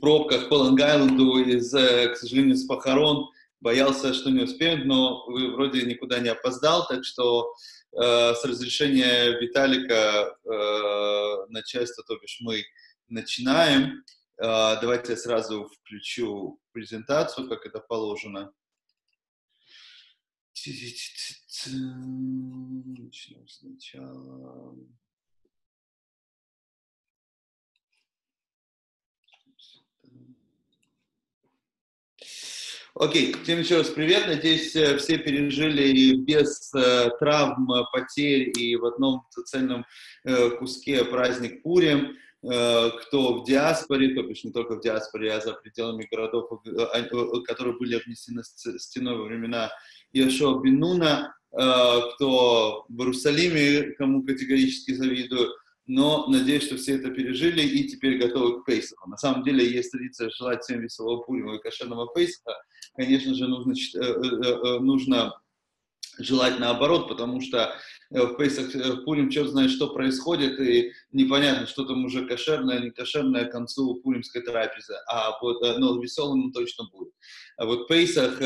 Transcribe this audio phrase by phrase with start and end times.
[0.00, 3.30] пробках по Лонг-Айленду из, к сожалению, с похорон.
[3.60, 7.52] Боялся, что не успеем, но вы вроде никуда не опоздал, так что
[7.92, 12.64] э, с разрешения Виталика э, начальства, то бишь мы
[13.08, 14.02] начинаем.
[14.38, 18.50] Э, давайте я сразу включу презентацию, как это положено.
[22.96, 24.74] Начнем сначала.
[33.02, 34.26] Окей, всем еще раз привет.
[34.26, 39.86] Надеюсь, э, все пережили без э, травм, потерь и в одном цельном
[40.24, 42.18] э, куске праздник Пурим.
[42.42, 46.70] Э, кто в диаспоре, то бишь не только в диаспоре, а за пределами городов, э,
[46.70, 49.70] э, которые были обнесены стеной во времена
[50.12, 55.52] Яшо Бенуна, кто в Иерусалиме, кому категорически завидую,
[55.90, 59.10] но надеюсь, что все это пережили и теперь готовы к Пейсаху.
[59.10, 62.56] На самом деле есть традиция желать всем веселого Пурима и кошерного Пейсаха.
[62.94, 63.74] Конечно же, нужно,
[64.78, 65.32] нужно
[66.24, 67.74] желать наоборот, потому что
[68.10, 72.26] э, в Пейсах, э, в Пурим черт знает, что происходит, и непонятно, что там уже
[72.26, 77.12] кошерное, не кошерное к концу пуримской трапезы, а вот, э, но веселым точно будет.
[77.56, 78.40] А вот в Пейсах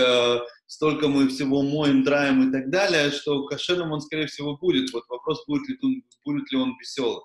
[0.66, 4.92] столько мы всего моем, драем и так далее, что кошерным он, скорее всего, будет.
[4.92, 7.22] Вот вопрос, будет ли он, будет ли он веселым.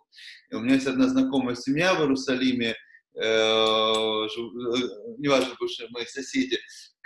[0.52, 2.76] И у меня есть одна знакомая семья в Иерусалиме,
[5.18, 6.60] неважно, бывшие мои соседи,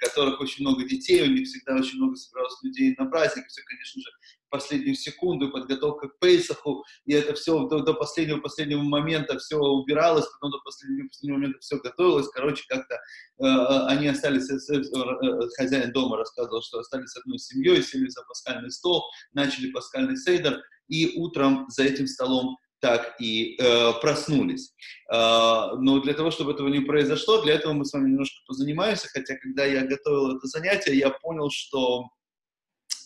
[0.03, 4.01] которых очень много детей, у них всегда очень много собиралось людей на праздник, все, конечно
[4.01, 4.09] же,
[4.49, 10.25] последнюю секунду, подготовка к Пейсаху, и это все до, до последнего последнего момента все убиралось,
[10.27, 15.49] потом до последнего последнего момента все готовилось, короче, как-то э, э они остались, э, э,
[15.57, 21.17] хозяин дома рассказывал, что остались одной семьей, сели за пасхальный стол, начали пасхальный сейдер, и
[21.17, 24.73] утром за этим столом так и э, проснулись.
[25.09, 29.07] Э, но для того, чтобы этого не произошло, для этого мы с вами немножко позанимаемся,
[29.07, 32.09] хотя когда я готовил это занятие, я понял, что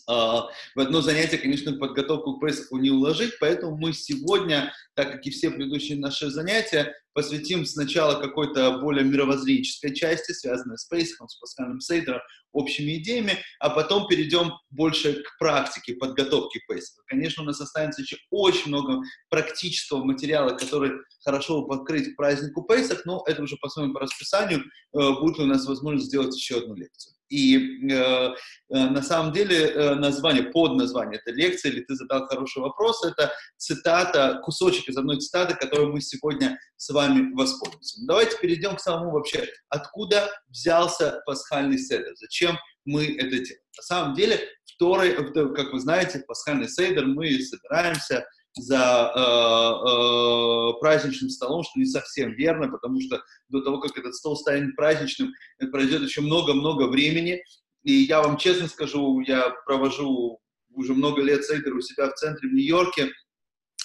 [0.08, 5.30] в одно занятие, конечно, подготовку к Песаху не уложить, поэтому мы сегодня, так как и
[5.30, 11.80] все предыдущие наши занятия, посвятим сначала какой-то более мировоззренческой части, связанной с Пейсахом, с пасхальным
[11.80, 12.20] сейдером,
[12.52, 17.02] общими идеями, а потом перейдем больше к практике подготовки Пейсаха.
[17.06, 20.92] Конечно, у нас останется еще очень много практического материала, который
[21.24, 25.48] хорошо покрыть к празднику Пейсах, но это уже посмотрим по расписанию, э, будет ли у
[25.48, 27.17] нас возможность сделать еще одну лекцию.
[27.28, 28.32] И э, э,
[28.70, 33.32] на самом деле э, название, под название этой лекции, или ты задал хороший вопрос, это
[33.56, 38.00] цитата, кусочек из одной цитаты, которую мы сегодня с вами воспользуемся.
[38.06, 43.62] Давайте перейдем к самому вообще, откуда взялся пасхальный седер, зачем мы это делаем.
[43.76, 45.14] На самом деле, второй,
[45.54, 48.26] как вы знаете, пасхальный седер мы собираемся
[48.58, 54.14] за э, э, праздничным столом, что не совсем верно, потому что до того, как этот
[54.14, 55.32] стол станет праздничным,
[55.70, 57.42] пройдет еще много-много времени.
[57.84, 60.40] И я вам честно скажу, я провожу
[60.74, 63.10] уже много лет сейдер у себя в центре в Нью-Йорке,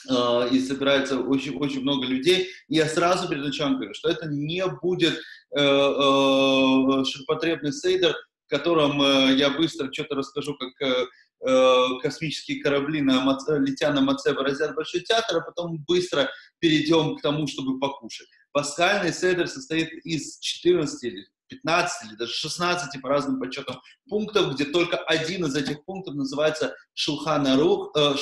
[0.10, 2.50] э, и собирается очень, очень много людей.
[2.68, 8.50] И я сразу перед началом говорю, что это не будет э, э, ширпотребный сейдер, в
[8.50, 11.06] котором э, я быстро что-то расскажу, как э, Э,
[12.02, 17.48] космические корабли на, летя на Маце выразят Большой театр, а потом быстро перейдем к тому,
[17.48, 18.28] чтобы покушать.
[18.52, 24.66] Пасхальный седер состоит из 14 или 15 или даже 16 по разным подсчетам пунктов, где
[24.66, 28.16] только один из этих пунктов называется Шулхана Рух, э,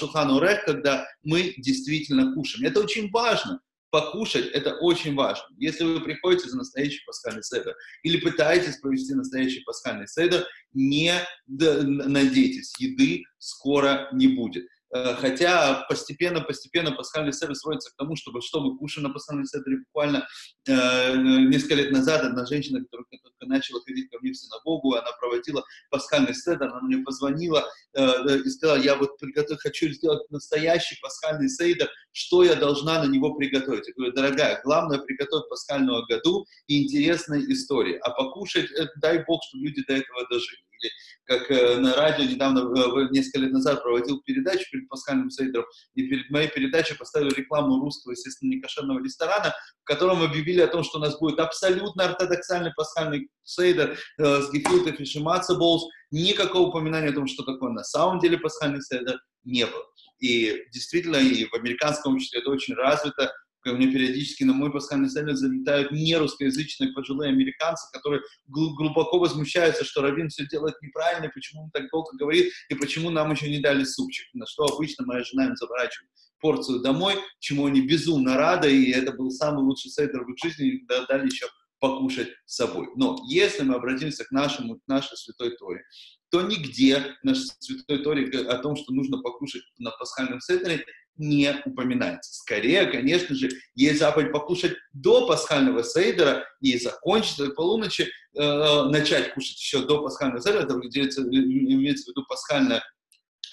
[0.65, 2.69] когда мы действительно кушаем.
[2.69, 3.59] Это очень важно,
[3.91, 5.45] покушать– это очень важно.
[5.57, 11.13] Если вы приходите за настоящий пасхальный седер или пытаетесь провести настоящий пасхальный седер, не
[11.47, 14.65] надейтесь, еды скоро не будет.
[14.93, 19.77] Э, хотя постепенно-постепенно пасхальный седр сводится к тому, чтобы что мы кушаем на пасхальном седре.
[19.77, 20.27] Буквально
[20.67, 25.11] э, несколько лет назад одна женщина, которая только начала ходить ко мне в синагогу, она
[25.19, 29.59] проводила пасхальный седр, она мне позвонила э, э, и сказала, я вот приготов...
[29.61, 33.87] хочу сделать настоящий пасхальный седр, что я должна на него приготовить?
[33.87, 39.41] Я говорю, дорогая, главное приготовить пасхального году и интересные истории, а покушать, э, дай Бог,
[39.47, 40.91] чтобы люди до этого дожили или
[41.25, 46.07] как э, на радио недавно, э, несколько лет назад проводил передачу перед пасхальным сейдером, и
[46.07, 50.97] перед моей передачей поставили рекламу русского, естественно, некошерного ресторана, в котором объявили о том, что
[50.97, 55.85] у нас будет абсолютно ортодоксальный пасхальный сейдер э, с гефилтов и шимацеболс.
[56.11, 59.83] Никакого упоминания о том, что такое на самом деле пасхальный сейдер, не было.
[60.19, 63.31] И действительно, и в американском обществе это очень развито,
[63.61, 69.85] ко мне периодически на мой пасхальный седер залетают не русскоязычные пожилые американцы, которые глубоко возмущаются,
[69.85, 73.59] что Равин все делает неправильно, почему он так долго говорит, и почему нам еще не
[73.59, 74.27] дали супчик.
[74.33, 76.09] На что обычно моя жена им заворачивает
[76.39, 80.67] порцию домой, чему они безумно рады, и это был самый лучший сейдер в их жизни,
[80.67, 81.47] и дали еще
[81.79, 82.87] покушать с собой.
[82.95, 85.83] Но если мы обратимся к, нашему, к нашей Святой Торе,
[86.29, 90.85] то нигде в нашей Святой Торе о том, что нужно покушать на пасхальном седере,
[91.21, 92.33] не упоминается.
[92.33, 99.33] Скорее, конечно же, есть заповедь покушать до пасхального сейдера и закончить до полуночи, э, начать
[99.33, 102.83] кушать еще до пасхального сейдера, это имеется, имеется в виду пасхальная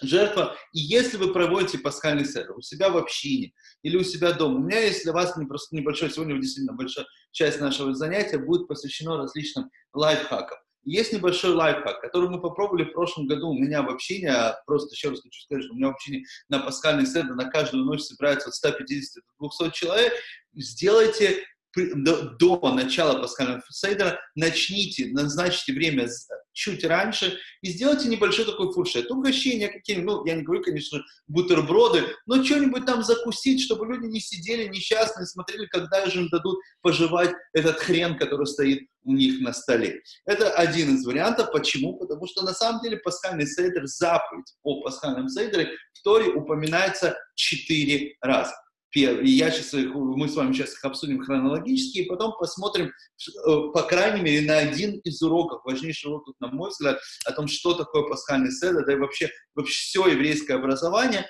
[0.00, 0.56] жертва.
[0.72, 4.62] И если вы проводите пасхальный седер у себя в общине или у себя дома, у
[4.62, 10.58] меня есть для вас небольшой, сегодня действительно большая часть нашего занятия будет посвящена различным лайфхакам.
[10.88, 14.94] Есть небольшой лайфхак, который мы попробовали в прошлом году у меня в общине, а просто
[14.94, 18.00] еще раз хочу сказать, что у меня в общине на пасхальный седр на каждую ночь
[18.00, 20.14] собирается от 150 до 200 человек.
[20.54, 21.44] Сделайте
[21.76, 26.08] до, до начала пасхального сейдера начните, назначьте время
[26.58, 29.10] чуть раньше и сделайте небольшой такой фуршет.
[29.10, 34.20] Угощение какие-нибудь, ну, я не говорю, конечно, бутерброды, но что-нибудь там закусить, чтобы люди не
[34.20, 39.52] сидели несчастные, смотрели, когда же им дадут пожевать этот хрен, который стоит у них на
[39.52, 40.02] столе.
[40.26, 41.52] Это один из вариантов.
[41.52, 41.96] Почему?
[41.96, 48.16] Потому что на самом деле пасхальный сейдер, заповедь о пасхальном сейдере в Торе упоминается четыре
[48.20, 48.52] раза.
[48.94, 52.92] И я сейчас их, мы с вами сейчас их обсудим хронологически, и потом посмотрим, э,
[53.74, 57.74] по крайней мере, на один из уроков, важнейший урок, на мой взгляд, о том, что
[57.74, 61.26] такое пасхальный седа, да и вообще, вообще все еврейское образование,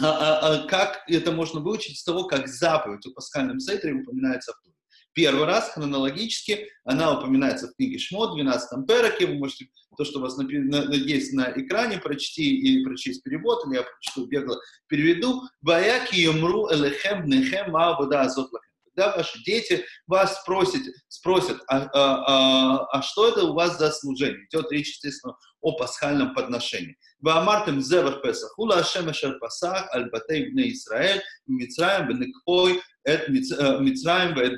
[0.00, 4.52] а, а, а как это можно выучить из того, как заповедь о пасхальном седре упоминается
[4.52, 4.71] в.
[5.14, 9.26] Первый раз хронологически она упоминается в книге Шмот, в 12 пераке.
[9.26, 13.82] Вы можете то, что у вас есть на экране, прочти и прочесть перевод, или я
[13.82, 15.42] прочту бегло, переведу.
[15.60, 18.50] «Ваяки юмру элехем бнехем вода азот
[18.97, 23.91] когда ваши дети вас спросят, спросят а, а, а, а что это у вас за
[23.91, 24.45] служение?
[24.51, 26.95] Идет речь, естественно, о пасхальном подношении.
[27.23, 31.17] ואמרתם זבח פסח הוא להשם אשר פסח על בתי בני ישראל
[31.47, 33.19] ממצרים ונקפוי את
[33.79, 34.51] מצרים ואת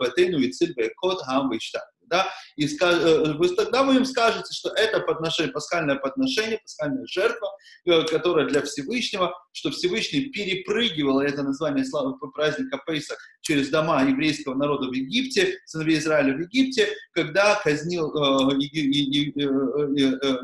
[0.00, 1.80] בתינו הציל ויקוד העם וישתת
[2.13, 7.47] да, и э, вы, тогда вы им скажете, что это подношение, пасхальное подношение, пасхальная жертва,
[7.85, 14.53] э, которая для Всевышнего, что Всевышний перепрыгивал, это название славы праздника Пейсах, через дома еврейского
[14.53, 18.57] народа в Египте, сыновей Израиля в Египте, когда казнил э,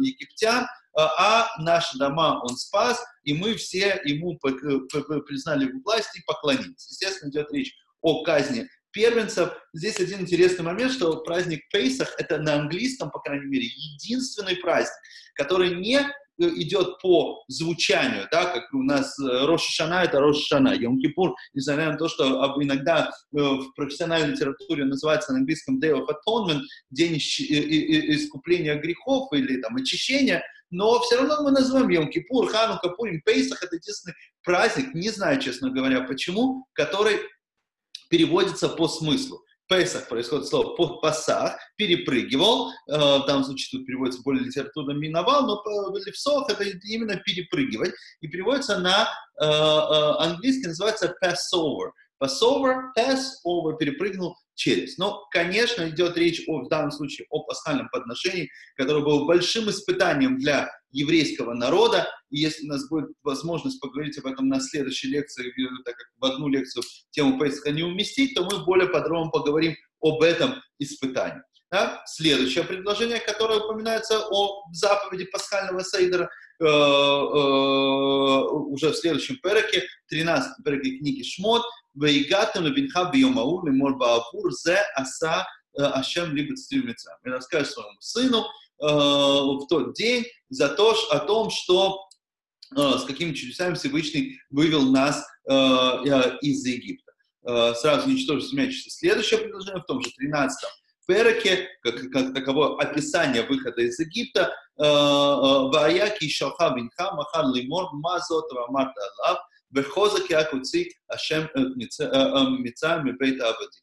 [0.01, 0.65] египтян,
[0.95, 6.89] а наши дома он спас, и мы все ему признали власть и поклонились.
[6.89, 9.51] Естественно, идет речь о казни первенцев.
[9.73, 14.93] Здесь один интересный момент, что праздник Пейсах— это на английском, по крайней мере, единственный праздник,
[15.35, 16.05] который не э,
[16.37, 22.07] идет по звучанию, да, как у нас э, Рошашана— это Рошашана, Йом-Кипур, несмотря на то,
[22.07, 29.31] что иногда э, в профессиональной литературе называется на английском Day of Atonement, день искупления грехов
[29.33, 34.13] или там очищения, но все равно мы называем Йом-Кипур, Ханука, Пурим, Пейсах— это единственный
[34.43, 37.19] праздник, не знаю, честно говоря, почему, который
[38.09, 39.43] переводится по смыслу.
[39.69, 45.45] Песах происходит слово по пасах, перепрыгивал, э, в данном случае тут переводится более литературно миновал,
[45.45, 45.63] но
[46.05, 49.03] левсох это именно перепрыгивать, и переводится на
[49.39, 51.91] э, э, английский, называется Passover.
[52.21, 54.97] Passover, Passover, перепрыгнул через.
[54.97, 60.37] Но, конечно, идет речь о, в данном случае о пасхальном подношении, которое было большим испытанием
[60.37, 62.07] для еврейского народа.
[62.29, 65.53] И если у нас будет возможность поговорить об этом на следующей лекции,
[65.85, 70.21] так как в одну лекцию тему Песха не уместить, то мы более подробно поговорим об
[70.21, 71.41] этом испытании.
[71.71, 72.01] Да?
[72.05, 76.29] Следующее предложение, которое упоминается о заповеди пасхального сейдера, э, э,
[78.71, 81.63] уже в следующем переке, 13 переке книги Шмот,
[81.93, 85.47] «Ваигатам лебинха бьемау лемор баавур зе аса
[85.77, 87.17] э, ашем либо цтривлица».
[87.25, 88.45] И расскажет своему сыну,
[88.81, 92.07] Э, в тот день за то, о том, что
[92.75, 95.53] э, с какими чудесами Всевышний вывел нас э,
[96.41, 97.05] из Египта.
[97.75, 100.69] Сразу ничтоже семячится следующее предложение в том же 13
[101.09, 109.01] Переке, как, как таковое описание выхода из Египта, «Ваяки шалха бинха махар лимор мазот вамарта
[109.17, 109.39] алав,
[109.71, 113.81] вехозак якуци ашем мицаем мибейта авадим».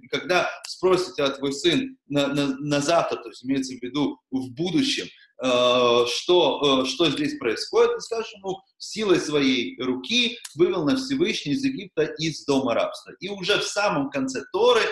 [0.00, 4.20] И когда спросите, а твой сын на, на, на завтра, то есть имеется в виду
[4.30, 10.84] в будущем, э, что, э, что здесь происходит, ты скажешь ему, силой своей руки вывел
[10.84, 13.12] на Всевышний из Египта из дома рабства.
[13.20, 14.82] И уже в самом конце Торы,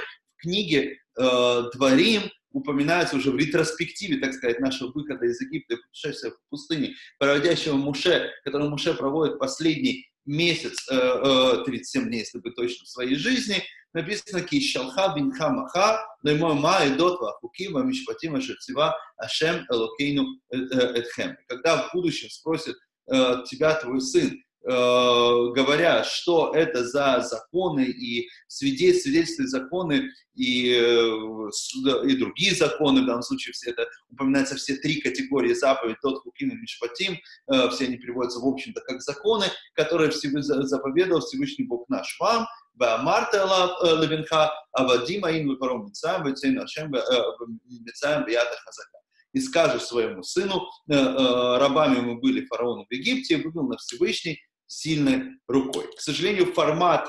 [0.40, 5.76] в книге э, Дворим, упоминается уже в ретроспективе, так сказать, нашего выхода из Египта и
[5.76, 12.38] путешествия в пустыне, проводящего Муше, который Муше проводит последний месяц, 37 э, э, дней, если
[12.38, 18.36] быть точно, в своей жизни, написано «Кишалха бинха маха, леймо ма эдот вахуки ва мишпатим
[18.36, 21.36] ашерцива ашем элокейну э, этхем».
[21.46, 29.46] Когда в будущем спросит тебя твой сын, Э, говоря, что это за законы и свидетельства
[29.46, 35.54] законы и, э, и другие законы, в данном случае все это упоминается все три категории
[35.54, 40.66] заповедей, тот, хукин и мишпатим, э, все они приводятся, в общем-то, как законы, которые Всевышний
[40.66, 48.56] заповедовал Всевышний Бог наш вам, Марта Лавинха, Авадима Ин Випаром Мицаем, Вицейн Ашем Мицаем Бияда
[48.64, 48.98] Хазака
[49.32, 54.40] и скажешь своему сыну, рабами мы были фараону в Египте, вывел на Всевышний,
[54.70, 55.90] сильной рукой.
[55.96, 57.08] К сожалению, формат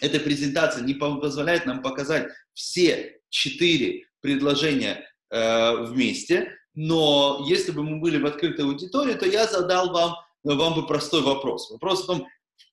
[0.00, 7.98] этой презентации не позволяет нам показать все четыре предложения э, вместе, но если бы мы
[7.98, 11.70] были в открытой аудитории, то я задал вам, вам бы простой вопрос.
[11.70, 12.26] Вопрос в том,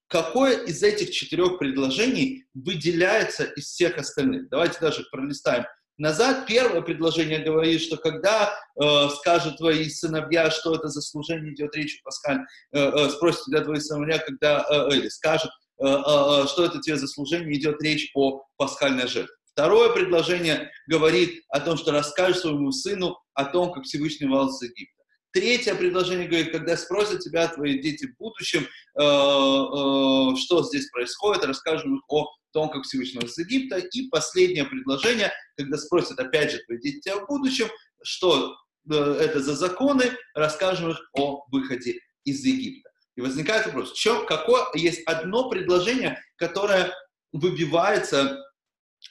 [0.08, 4.50] какое из этих четырех предложений выделяется из всех остальных.
[4.50, 5.66] Давайте даже пролистаем
[5.98, 6.46] назад.
[6.48, 12.02] Первое предложение говорит, что когда э, скажут твои сыновья, что это за служение идет речь,
[12.04, 12.40] Паскаль
[12.74, 16.80] э, э, спросит тебя твои сыновья, когда, э, или скажут, э, э, э, что это
[16.80, 19.36] тебе за служение, идет речь о пасхальной жертве.
[19.54, 24.62] Второе предложение говорит о том, что расскажешь своему сыну о том, как Всевышний вал из
[24.62, 25.04] Египта.
[25.32, 31.44] Третье предложение говорит, когда спросят тебя твои дети в будущем, э, э, что здесь происходит,
[31.44, 33.78] расскажем о том, как Всевышний из Египта.
[33.78, 37.68] И последнее предложение, когда спросят опять же твои дети тебя в будущем,
[38.02, 38.56] что
[38.90, 42.90] э, это за законы, расскажем их о выходе из Египта.
[43.16, 46.94] И возникает вопрос, что, какое есть одно предложение, которое
[47.32, 48.40] выбивается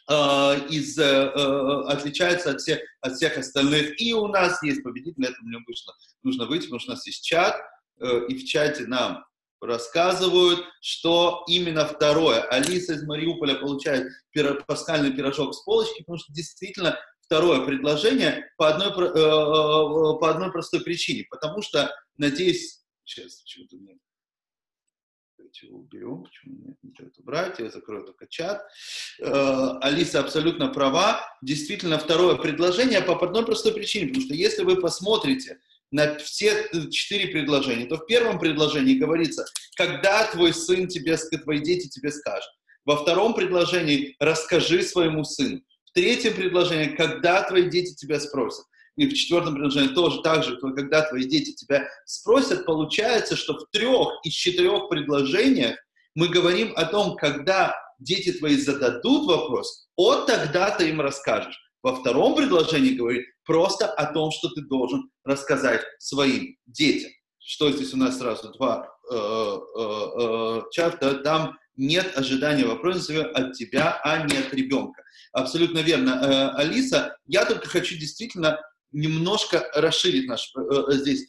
[0.09, 1.29] Э, из, э,
[1.87, 4.01] отличается от всех, от всех остальных.
[4.01, 7.25] И у нас есть победитель, этому мне нужно, нужно выйти, потому что у нас есть
[7.25, 7.61] чат,
[8.01, 9.25] и в чате нам
[9.67, 12.43] рассказывают, что именно второе.
[12.43, 18.69] Алиса из Мариуполя получает пиро, паскальный пирожок с полочки, потому что действительно второе предложение по
[18.69, 21.27] одной, по одной простой причине.
[21.31, 23.99] Потому что, надеюсь, сейчас, почему-то мне
[25.53, 28.63] давайте его уберем, почему нет, не стоит убрать, я закрою только чат.
[29.21, 31.21] Э, Алиса абсолютно права.
[31.43, 35.61] Действительно, второе предложение по одной простой причине, потому что если вы посмотрите
[35.93, 39.45] на все четыре предложения, то в первом предложении говорится,
[39.77, 42.51] когда твой сын тебе, твои дети тебе скажут.
[42.85, 45.61] Во втором предложении расскажи своему сыну.
[45.85, 48.65] В третьем предложении, когда твои дети тебя спросят
[48.97, 53.67] и в четвертом предложении тоже так же, когда твои дети тебя спросят, получается, что в
[53.71, 55.77] трех из четырех предложениях
[56.15, 61.59] мы говорим о том, когда дети твои зададут вопрос, от тогда ты им расскажешь.
[61.83, 67.11] Во втором предложении говорит просто о том, что ты должен рассказать своим детям.
[67.39, 69.81] Что здесь у нас сразу два э, э,
[70.21, 75.03] э, чарта, там нет ожидания вопроса от тебя, а не от ребенка.
[75.33, 77.17] Абсолютно верно, э, Алиса.
[77.27, 78.61] Я только хочу действительно
[78.93, 81.27] немножко расширить наш, э, э, здесь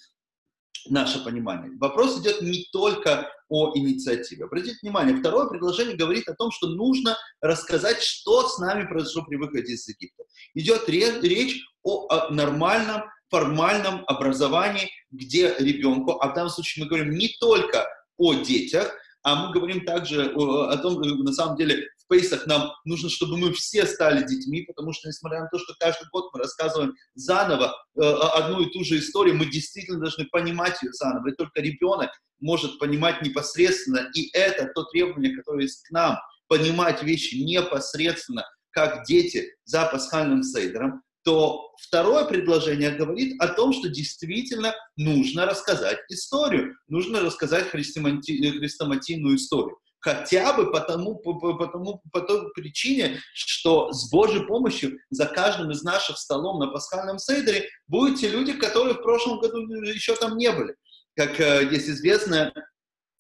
[0.90, 1.72] наше понимание.
[1.80, 4.46] Вопрос идет не только о инициативе.
[4.46, 9.36] Обратите внимание, второе предложение говорит о том, что нужно рассказать, что с нами произошло при
[9.36, 10.24] выходе из Египта.
[10.54, 17.30] Идет речь о, нормальном, формальном образовании, где ребенку, а в данном случае мы говорим не
[17.40, 17.88] только
[18.18, 23.10] о детях, а мы говорим также о, о том, на самом деле, Пейсах нам нужно,
[23.10, 26.94] чтобы мы все стали детьми, потому что, несмотря на то, что каждый год мы рассказываем
[27.16, 31.30] заново э, одну и ту же историю, мы действительно должны понимать ее заново.
[31.30, 37.02] И только ребенок может понимать непосредственно, и это то требование, которое есть к нам, понимать
[37.02, 44.76] вещи непосредственно, как дети за пасхальным сейдером, то второе предложение говорит о том, что действительно
[44.98, 49.78] нужно рассказать историю, нужно рассказать хрестоматийную историю.
[50.04, 55.82] Хотя бы потому, по, потому, по той причине, что с Божьей помощью за каждым из
[55.82, 60.52] наших столом на пасхальном сейдере будут те люди, которые в прошлом году еще там не
[60.52, 60.76] были.
[61.16, 62.52] Как э, есть известное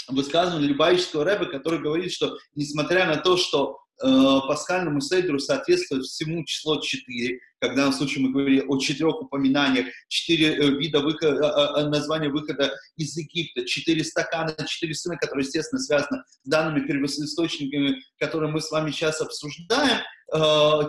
[0.09, 6.43] высказывание Любавического рэба, который говорит, что несмотря на то, что э, пасхальному сейдеру соответствует всему
[6.45, 11.75] число 4, когда в данном случае мы говорили о четырех упоминаниях, четыре э, вида выхода,
[11.77, 18.01] э, названия выхода из Египта, четыре стакана, четыре сына, которые, естественно, связаны с данными первоисточниками,
[18.19, 19.99] которые мы с вами сейчас обсуждаем,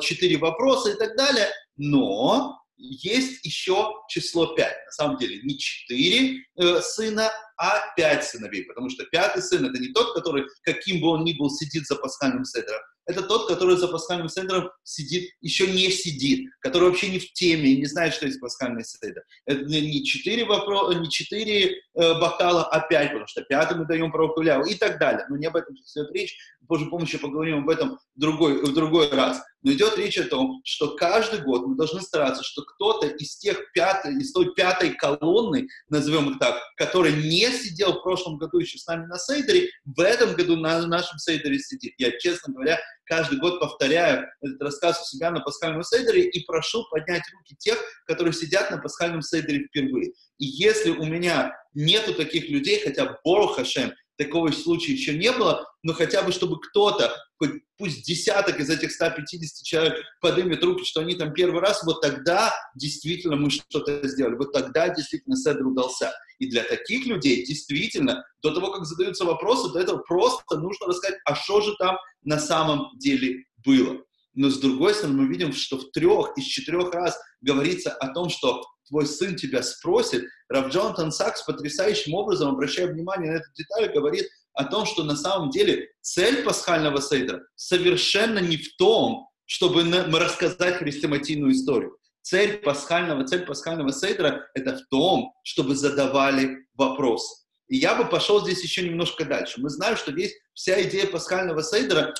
[0.01, 4.67] четыре вопроса и так далее, но есть еще число 5.
[4.87, 9.79] На самом деле не 4 э, сына, а 5 сыновей, потому что пятый сын это
[9.79, 13.77] не тот, который, каким бы он ни был, сидит за пасхальным седром, это тот, который
[13.77, 18.15] за пасхальным седром сидит, еще не сидит, который вообще не в теме и не знает,
[18.15, 19.23] что есть пасхальный седр.
[19.47, 20.93] Это не четыре, вопро...
[20.93, 25.27] не четыре э, бокала, а пять, потому что пятый мы даем пророку и так далее.
[25.29, 26.37] Но не об этом идет речь.
[26.63, 29.43] Божьей помощи поговорим об этом в другой, в другой раз.
[29.63, 33.73] Но идет речь о том, что каждый год мы должны стараться, что кто-то из тех
[33.73, 38.79] пятой, из той пятой колонны, назовем их так, который не сидел в прошлом году еще
[38.79, 41.95] с нами на Сейдере, в этом году на нашем Сейдере сидит.
[41.99, 46.85] Я, честно говоря, каждый год повторяю этот рассказ у себя на пасхальном Сейдере и прошу
[46.91, 50.13] поднять руки тех, которые сидят на пасхальном Сейдере впервые.
[50.39, 55.67] И если у меня нету таких людей, хотя Бору Хашем, такого случая еще не было,
[55.83, 61.01] но хотя бы, чтобы кто-то, хоть пусть десяток из этих 150 человек поднимет руки, что
[61.01, 66.13] они там первый раз, вот тогда действительно мы что-то сделали, вот тогда действительно Седр удался.
[66.39, 71.19] И для таких людей действительно, до того, как задаются вопросы, до этого просто нужно рассказать,
[71.25, 73.99] а что же там на самом деле было.
[74.35, 78.29] Но с другой стороны, мы видим, что в трех из четырех раз говорится о том,
[78.29, 83.93] что твой сын тебя спросит, Рав Джонатан Сакс потрясающим образом, обращая внимание на эту деталь,
[83.93, 89.83] говорит о том, что на самом деле цель пасхального сейдра совершенно не в том, чтобы
[89.83, 91.97] рассказать хрестоматийную историю.
[92.25, 97.45] Цель пасхального, цель пасхального сейдра– это в том, чтобы задавали вопросы.
[97.69, 99.61] И я бы пошел здесь еще немножко дальше.
[99.61, 102.15] Мы знаем, что здесь вся идея пасхального сейдера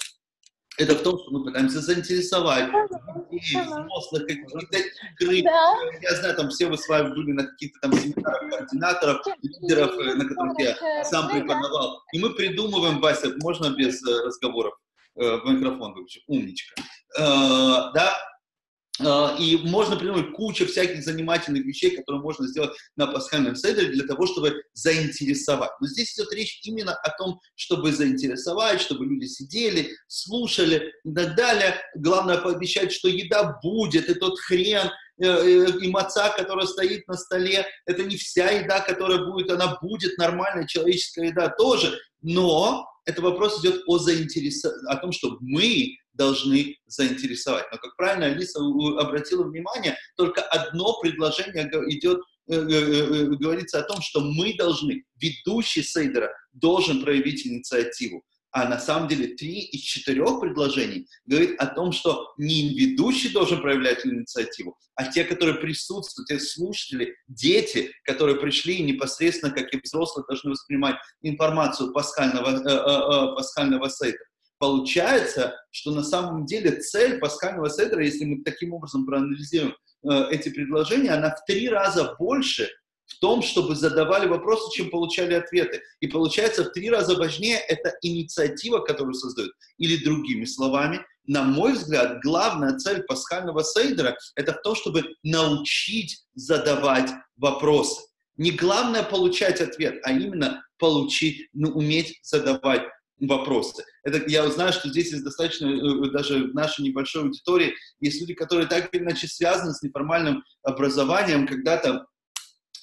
[0.77, 2.71] это в том, что мы пытаемся заинтересовать
[3.31, 4.79] детей, взрослых, каких-то
[5.21, 5.43] игры.
[5.43, 5.75] Да.
[6.03, 10.15] Я знаю, там все вы с вами были на каких-то там семинарах координаторов, лидеров, э,
[10.17, 12.03] на которых я сам преподавал.
[12.13, 14.75] И мы придумываем, Вася, можно без э, разговоров?
[15.17, 16.75] Э, в микрофон выключи, умничка.
[17.17, 18.19] Да,
[19.01, 24.27] и можно придумать кучу всяких занимательных вещей, которые можно сделать на пасхальном седере для того,
[24.27, 25.73] чтобы заинтересовать.
[25.81, 31.35] Но здесь идет речь именно о том, чтобы заинтересовать, чтобы люди сидели, слушали и так
[31.35, 31.81] далее.
[31.97, 34.89] Главное пообещать, что еда будет, и тот хрен,
[35.21, 39.77] э, э, и маца, которая стоит на столе, это не вся еда, которая будет, она
[39.83, 44.65] будет нормальная человеческая еда тоже, но это вопрос идет о, заинтерес...
[44.65, 47.67] о том, что мы должны заинтересовать.
[47.73, 48.61] Но, как правильно Алиса
[48.99, 55.05] обратила внимание, только одно предложение идет э, э, э, говорится о том, что мы должны,
[55.17, 58.25] ведущий Сейдера должен проявить инициативу.
[58.55, 63.61] А на самом деле три из четырех предложений говорит о том, что не ведущий должен
[63.61, 70.25] проявлять инициативу, а те, которые присутствуют, те слушатели, дети, которые пришли непосредственно, как и взрослые,
[70.29, 74.23] должны воспринимать информацию пасхального, э, э, э, пасхального сейта.
[74.59, 79.75] Получается, что на самом деле цель пасхального седра, если мы таким образом проанализируем
[80.09, 82.69] э, эти предложения, она в три раза больше
[83.15, 85.83] в том, чтобы задавали вопросы, чем получали ответы.
[86.01, 89.53] И получается, в три раза важнее это инициатива, которую создают.
[89.79, 96.25] Или другими словами, на мой взгляд, главная цель пасхального сейдера– это в том, чтобы научить
[96.35, 98.01] задавать вопросы.
[98.37, 102.83] Не главное получать ответ, а именно получить, ну, уметь задавать
[103.21, 103.85] вопросы.
[104.03, 108.21] Это, я знаю, что здесь есть достаточно, э, э, даже в нашей небольшой аудитории, есть
[108.21, 111.47] люди, которые так или иначе связаны с неформальным образованием.
[111.47, 112.07] Когда-то,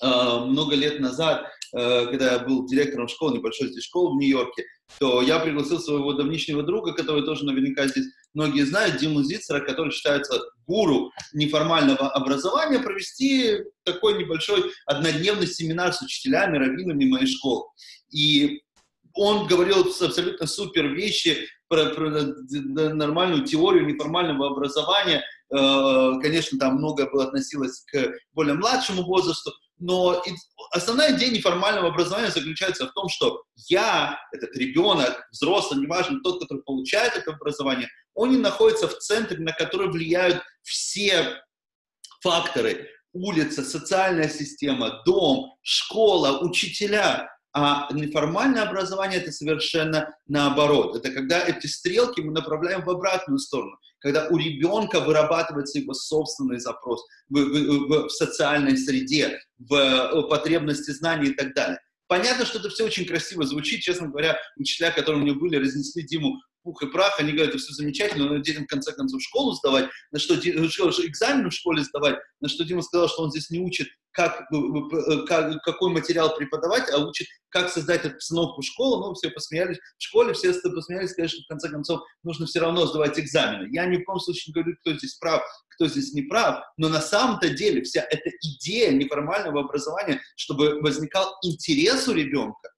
[0.08, 4.66] много лет назад, э, когда я был директором школы, небольшой здесь школы в Нью-Йорке,
[5.00, 9.92] то я пригласил своего давнишнего друга, который тоже наверняка здесь многие знают, Диму Зицера, который
[9.92, 17.66] считается гуру неформального образования, провести такой небольшой однодневный семинар с учителями, раввинами моей школы.
[18.12, 18.62] И
[19.14, 22.10] он говорил абсолютно супер вещи про, про
[22.94, 25.24] нормальную теорию неформального образования.
[25.54, 30.24] Э, конечно, там многое было относилось к более младшему возрасту, но
[30.72, 36.62] основная идея неформального образования заключается в том, что я, этот ребенок, взрослый, неважно, тот, который
[36.64, 41.42] получает это образование, он не находится в центре, на который влияют все
[42.22, 42.88] факторы.
[43.14, 47.30] Улица, социальная система, дом, школа, учителя.
[47.54, 50.96] А неформальное образование это совершенно наоборот.
[50.96, 53.78] Это когда эти стрелки мы направляем в обратную сторону.
[54.00, 60.28] Когда у ребенка вырабатывается его собственный запрос в, в, в, в социальной среде, в, в
[60.30, 61.80] потребности знаний и так далее.
[62.08, 63.82] Понятно, что это все очень красиво звучит.
[63.82, 67.74] Честно говоря, учителя, которые у меня были, разнесли Диму пух и прах, они говорят, все
[67.74, 72.50] замечательно, но детям в конце концов школу сдавать, на что, экзамен в школе сдавать, на
[72.50, 76.90] что Дима сказал, что он здесь не учит, как, э, э, как, какой материал преподавать,
[76.92, 79.08] а учит, как создать обстановку школы.
[79.08, 79.78] Ну, все посмеялись.
[79.98, 83.70] В школе все посмеялись, что в конце концов нужно все равно сдавать экзамены.
[83.72, 86.90] Я ни в коем случае не говорю, кто здесь прав, кто здесь не прав, но
[86.90, 92.70] на самом-то деле вся эта идея неформального образования, чтобы возникал интерес у ребенка,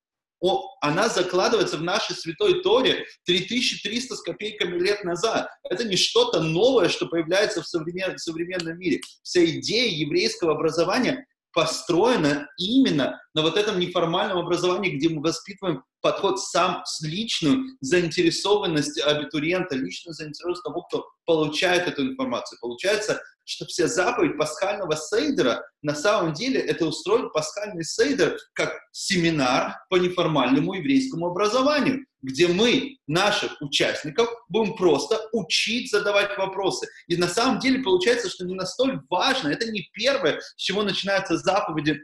[0.82, 5.48] она закладывается в нашей святой Торе 3300 с копейками лет назад.
[5.70, 9.00] Это не что-то новое, что появляется в, современ, в современном мире.
[9.22, 16.40] Вся идея еврейского образования построена именно на вот этом неформальном образовании, где мы воспитываем подход
[16.40, 22.60] сам с личную заинтересованность абитуриента, личную заинтересованность того, кто получает эту информацию.
[22.62, 29.76] Получается, что вся заповедь пасхального сейдера на самом деле это устроить пасхальный сейдер как семинар
[29.90, 36.88] по неформальному еврейскому образованию, где мы, наших участников, будем просто учить задавать вопросы.
[37.08, 41.38] И на самом деле получается, что не настолько важно, это не первое, с чего начинаются
[41.38, 42.02] заповеди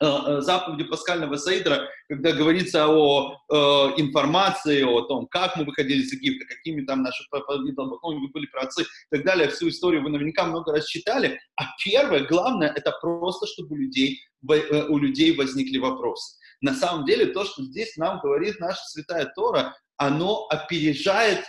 [0.00, 3.54] заповеди пасхального Сейдра, когда говорится о э,
[4.00, 8.86] информации, о том, как мы выходили из Египта, какими там наши ну, были праотцы и
[9.10, 11.38] так далее, всю историю вы наверняка много раз читали.
[11.56, 16.38] А первое, главное, это просто, чтобы у людей, э, у людей возникли вопросы.
[16.62, 21.44] На самом деле, то, что здесь нам говорит наша Святая Тора, оно опережает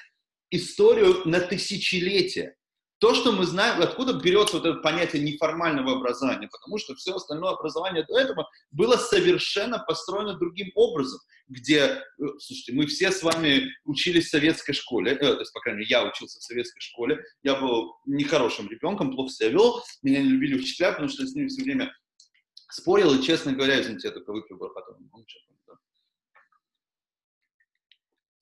[0.49, 2.55] историю на тысячелетия.
[3.01, 7.53] То, что мы знаем, откуда берется вот это понятие неформального образования, потому что все остальное
[7.53, 11.99] образование до этого было совершенно построено другим образом, где, э,
[12.37, 15.89] слушайте, мы все с вами учились в советской школе, э, то есть, по крайней мере,
[15.89, 20.59] я учился в советской школе, я был нехорошим ребенком, плохо себя вел, меня не любили
[20.59, 21.91] учителя, потому что я с ними все время
[22.69, 25.09] спорил, и, честно говоря, извините, я только выпил потом.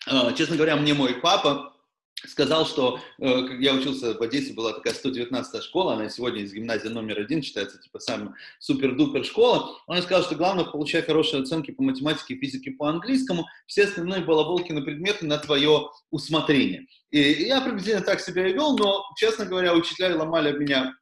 [0.06, 1.79] А, честно говоря, мне мой папа
[2.26, 6.90] сказал, что э, я учился в Одессе, была такая 119-я школа, она сегодня из гимназии
[6.90, 9.78] номер один считается, типа, самая супер-дупер школа.
[9.88, 14.72] Он сказал, что главное получать хорошие оценки по математике, физике, по английскому, все остальные балаболки
[14.72, 16.88] на предметы на твое усмотрение.
[17.12, 20.94] И я приблизительно так себя и вел, но, честно говоря, учителя ломали меня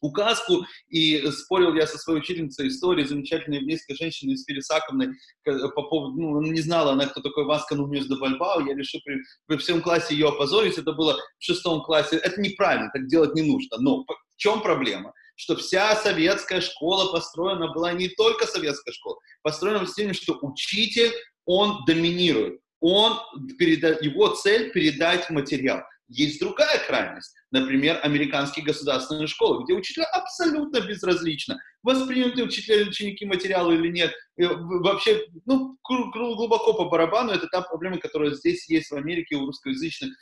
[0.00, 6.20] указку, и спорил я со своей учительницей истории, замечательной еврейской женщиной из Филисаковной, по поводу,
[6.20, 9.80] ну, не знала она, кто такой Васка Нуньес де Бальбао, я решил при, при всем
[9.82, 14.04] классе ее опозорить, это было в шестом классе, это неправильно, так делать не нужно, но
[14.04, 15.12] в чем проблема?
[15.36, 21.12] что вся советская школа построена была не только советская школа, построена в стиле, что учитель,
[21.44, 23.18] он доминирует, он
[23.58, 23.98] переда...
[24.00, 25.82] его цель передать материал.
[26.08, 33.24] Есть другая крайность, например, американские государственные школы, где учителя абсолютно безразлично, восприняты учителя или ученики
[33.24, 34.12] материалы или нет.
[34.36, 39.46] И вообще, ну, глубоко по барабану, это та проблема, которая здесь есть в Америке у
[39.46, 40.12] русскоязычных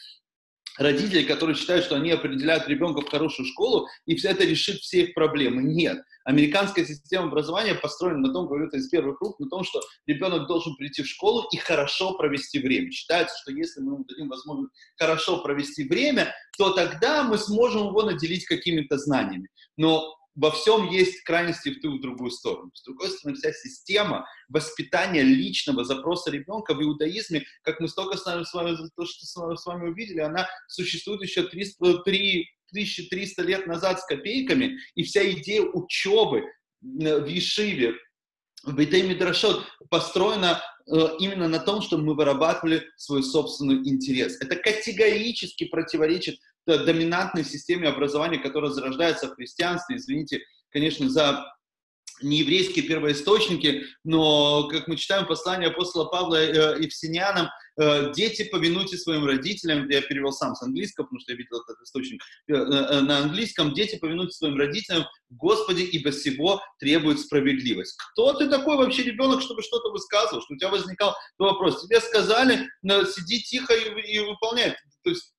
[0.78, 5.02] родителей, которые считают, что они определяют ребенка в хорошую школу, и все это решит все
[5.02, 5.62] их проблемы.
[5.62, 6.02] Нет.
[6.24, 10.46] Американская система образования построена на том, говорю это из первых рук, на том, что ребенок
[10.46, 12.90] должен прийти в школу и хорошо провести время.
[12.90, 18.02] Считается, что если мы ему дадим возможность хорошо провести время, то тогда мы сможем его
[18.02, 19.48] наделить какими-то знаниями.
[19.76, 22.70] Но во всем есть крайности в ту и в другую сторону.
[22.74, 28.24] С другой стороны, вся система воспитания личного запроса ребенка в иудаизме, как мы столько с,
[28.24, 33.66] нами, с вами, то, что с вами увидели, она существует еще 300, 3, 1300 лет
[33.66, 36.44] назад с копейками, и вся идея учебы
[36.80, 37.94] в Ешиве,
[38.64, 44.40] в Бейтей Мидрашот построена э, именно на том, чтобы мы вырабатывали свой собственный интерес.
[44.40, 49.96] Это категорически противоречит доминантной системе образования, которая зарождается в христианстве.
[49.96, 51.44] Извините, конечно, за
[52.22, 57.71] нееврейские первоисточники, но, как мы читаем послание апостола Павла э, Евсинянам, э,
[58.14, 62.22] дети, повинуйтесь своим родителям, я перевел сам с английского, потому что я видел этот источник
[62.48, 67.96] э, на английском, дети, повинуйтесь своим родителям, Господи, ибо всего требует справедливость.
[68.12, 71.82] Кто ты такой вообще ребенок, чтобы что-то высказывал, что у тебя возникал вопрос?
[71.82, 74.76] Тебе сказали, сиди тихо и, и выполняй.
[75.02, 75.32] То есть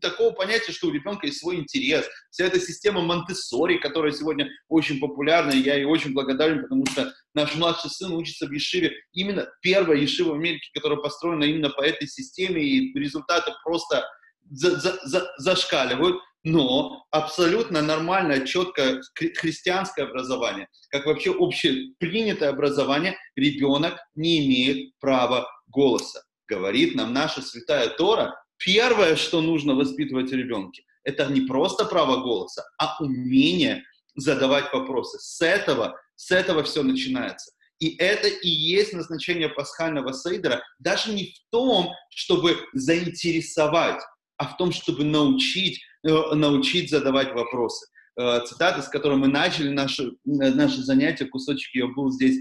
[0.00, 2.06] такого понятия, что у ребенка есть свой интерес.
[2.30, 3.34] Вся эта система монте
[3.80, 8.46] которая сегодня очень популярна, и я ей очень благодарен, потому что наш младший сын учится
[8.46, 13.52] в Ешиве, именно первая Ешива в Америке, которая построена именно по этой системе, и результаты
[13.64, 14.06] просто
[14.50, 16.16] за, за, за, зашкаливают.
[16.42, 26.22] Но абсолютно нормальное, четкое христианское образование, как вообще общепринятое образование, ребенок не имеет права голоса.
[26.48, 32.20] Говорит нам наша святая Тора, Первое, что нужно воспитывать в ребенке, это не просто право
[32.20, 33.82] голоса, а умение
[34.14, 35.18] задавать вопросы.
[35.18, 37.50] С этого, с этого все начинается.
[37.78, 44.02] И это и есть назначение пасхального сейдера, даже не в том, чтобы заинтересовать,
[44.36, 47.86] а в том, чтобы научить, э, научить задавать вопросы.
[48.18, 52.36] Э, цитата, с которой мы начали наше, наше занятие, кусочек ее был здесь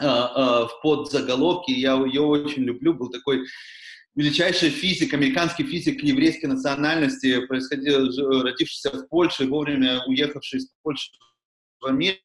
[0.00, 3.44] э, в подзаголовке, я ее очень люблю, был такой
[4.14, 8.08] величайший физик, американский физик еврейской национальности, происходил,
[8.42, 11.10] родившийся в Польше, вовремя уехавший из Польши
[11.80, 12.22] в Америку,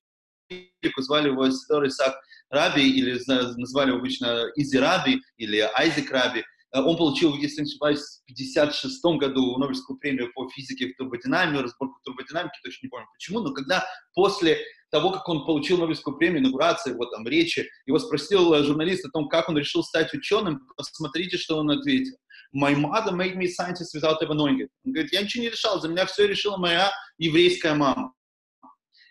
[0.98, 2.16] звали его Сидор Исаак
[2.50, 3.20] Раби, или
[3.58, 6.44] назвали его обычно Изи Раби, или Айзек Раби.
[6.72, 12.00] Он получил, если не ошибаюсь, в 1956 году Нобелевскую премию по физике в турбодинамике, разборку
[12.04, 13.86] турбодинамики, точно не помню почему, но когда
[14.16, 14.58] после
[14.90, 19.10] того, как он получил Нобелевскую премию, инаугурации, его там речи, его спросил э, журналист о
[19.10, 22.16] том, как он решил стать ученым, посмотрите, что он ответил.
[22.56, 24.70] My mother made me scientist without even knowing it.
[24.86, 28.14] Он говорит, я ничего не решал, за меня все решила моя еврейская мама.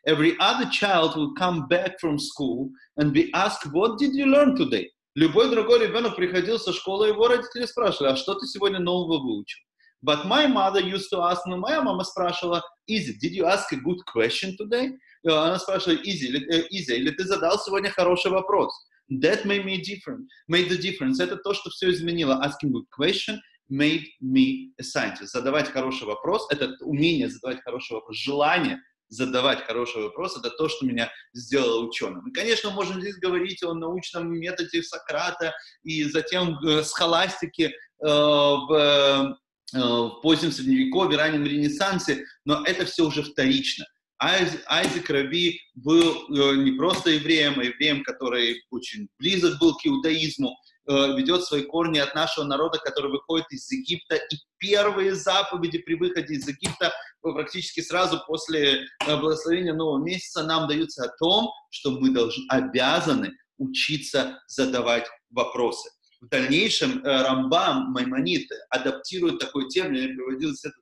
[0.06, 4.56] Every other child will come back from school and be asked, what did you learn
[4.56, 4.90] today?
[5.14, 9.60] Любой другой ребенок приходил со школы, его родители спрашивали, а что ты сегодня нового выучил?
[10.04, 13.76] But my mother used to ask, ну, моя мама спрашивала, Easy, did you ask a
[13.76, 14.90] good question today?
[15.24, 16.32] Она спрашивала, Easy,
[16.72, 18.72] easy, или ты задал сегодня хороший вопрос?
[19.10, 21.20] That made me different, made the difference.
[21.20, 22.42] Это то, что все изменило.
[22.42, 23.38] Asking good question
[23.70, 25.32] made me a scientist.
[25.32, 28.80] Задавать хороший вопрос, это умение задавать хороший вопрос, желание
[29.12, 32.27] задавать хороший вопрос, это то, что меня сделало ученым.
[32.29, 39.37] И, конечно, можем здесь говорить о научном методе Сократа и затем э, схоластике э, в,
[39.75, 43.85] э, в позднем Средневековье, раннем Ренессансе, но это все уже вторично.
[44.18, 50.57] Айзек Раби был э, не просто евреем, а евреем, который очень близок был к иудаизму,
[50.57, 54.16] Э, ведет свои корни от нашего народа, который выходит из Египта.
[54.16, 56.90] И первые заповеди при выходе из Египта э,
[57.33, 63.33] практически сразу после э, благословения нового месяца нам даются о том, что мы должны, обязаны
[63.59, 65.88] учиться задавать вопросы.
[66.21, 70.75] В дальнейшем Рамбам, Маймонит адаптирует такой термин, я приводил этот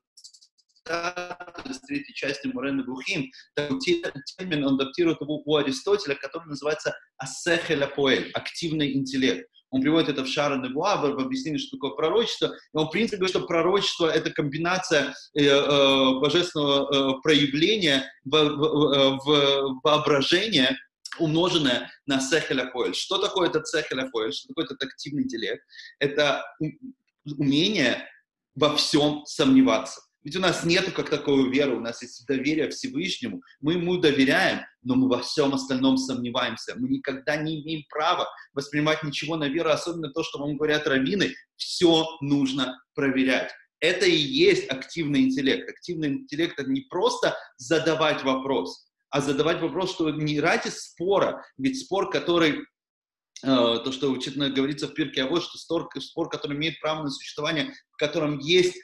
[1.70, 8.30] из третьей части Мурена Бухим, термин он адаптирует его у Аристотеля, который называется асехеля поэль,
[8.32, 9.48] активный интеллект.
[9.70, 12.46] Он приводит это в Шара Невуа, в, объяснении, что такое пророчество.
[12.46, 18.30] И он, в принципе, говорит, что пророчество— это комбинация э, э, божественного э, проявления в,
[18.30, 20.76] в, в воображения,
[21.18, 22.94] умноженное на сехеля поэль.
[22.94, 24.32] Что такое этот сехеля поэль?
[24.32, 25.62] Что такое этот активный интеллект?
[26.00, 26.44] Это
[27.24, 28.08] умение
[28.56, 30.00] во всем сомневаться.
[30.22, 33.42] Ведь у нас нет как такой веры, у нас есть доверие Всевышнему.
[33.60, 36.74] Мы ему доверяем, но мы во всем остальном сомневаемся.
[36.76, 41.34] Мы никогда не имеем права воспринимать ничего на веру, особенно то, что вам говорят раввины.
[41.56, 43.50] Все нужно проверять.
[43.80, 45.68] Это и есть активный интеллект.
[45.68, 51.80] Активный интеллект— это не просто задавать вопрос, а задавать вопрос, что не ради спора, ведь
[51.80, 52.62] спор, который э,
[53.42, 57.10] то, что учительно говорится в Пирке, а вот что спор, спор, который имеет право на
[57.10, 58.76] существование, в котором есть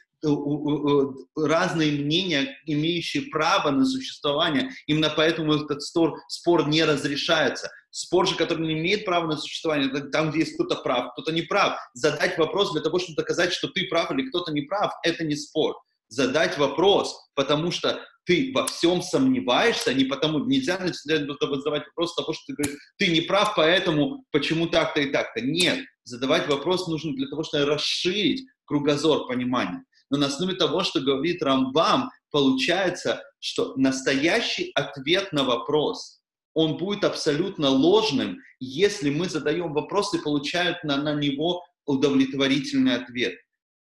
[1.36, 4.70] разные мнения, имеющие право на существование.
[4.86, 7.70] Именно поэтому этот спор, спор не разрешается.
[7.90, 11.42] Спор же, который не имеет права на существование, там, где есть кто-то прав, кто-то не
[11.42, 11.78] прав.
[11.94, 15.34] Задать вопрос для того, чтобы доказать, что ты прав или кто-то не прав, это не
[15.34, 15.76] спор.
[16.08, 22.42] Задать вопрос, потому что ты во всем сомневаешься, не потому, нельзя задавать вопрос того, что
[22.48, 25.40] ты говоришь, ты не прав, поэтому почему так-то и так-то.
[25.40, 31.00] Нет, задавать вопрос нужно для того, чтобы расширить кругозор понимания но на основе того, что
[31.00, 36.20] говорит Рамбам, получается, что настоящий ответ на вопрос,
[36.54, 43.34] он будет абсолютно ложным, если мы задаем вопрос и получают на, на него удовлетворительный ответ.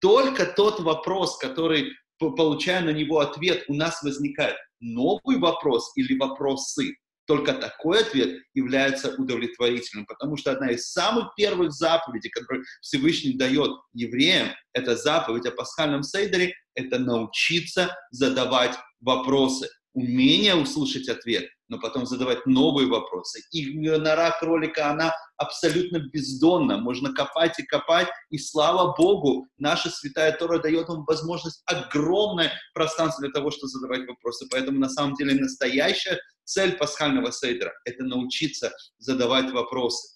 [0.01, 6.97] Только тот вопрос, который, получая на него ответ, у нас возникает новый вопрос или вопросы,
[7.27, 13.71] только такой ответ является удовлетворительным, потому что одна из самых первых заповедей, которые Всевышний дает
[13.93, 22.05] евреям, это заповедь о пасхальном сейдере, это научиться задавать вопросы, умение услышать ответ, но потом
[22.05, 23.41] задавать новые вопросы.
[23.51, 26.77] И нора кролика, она абсолютно бездонна.
[26.77, 33.23] Можно копать и копать, и слава Богу, наша святая Тора дает нам возможность огромное пространство
[33.23, 34.47] для того, чтобы задавать вопросы.
[34.51, 40.15] Поэтому на самом деле настоящая цель пасхального сейдера– это научиться задавать вопросы.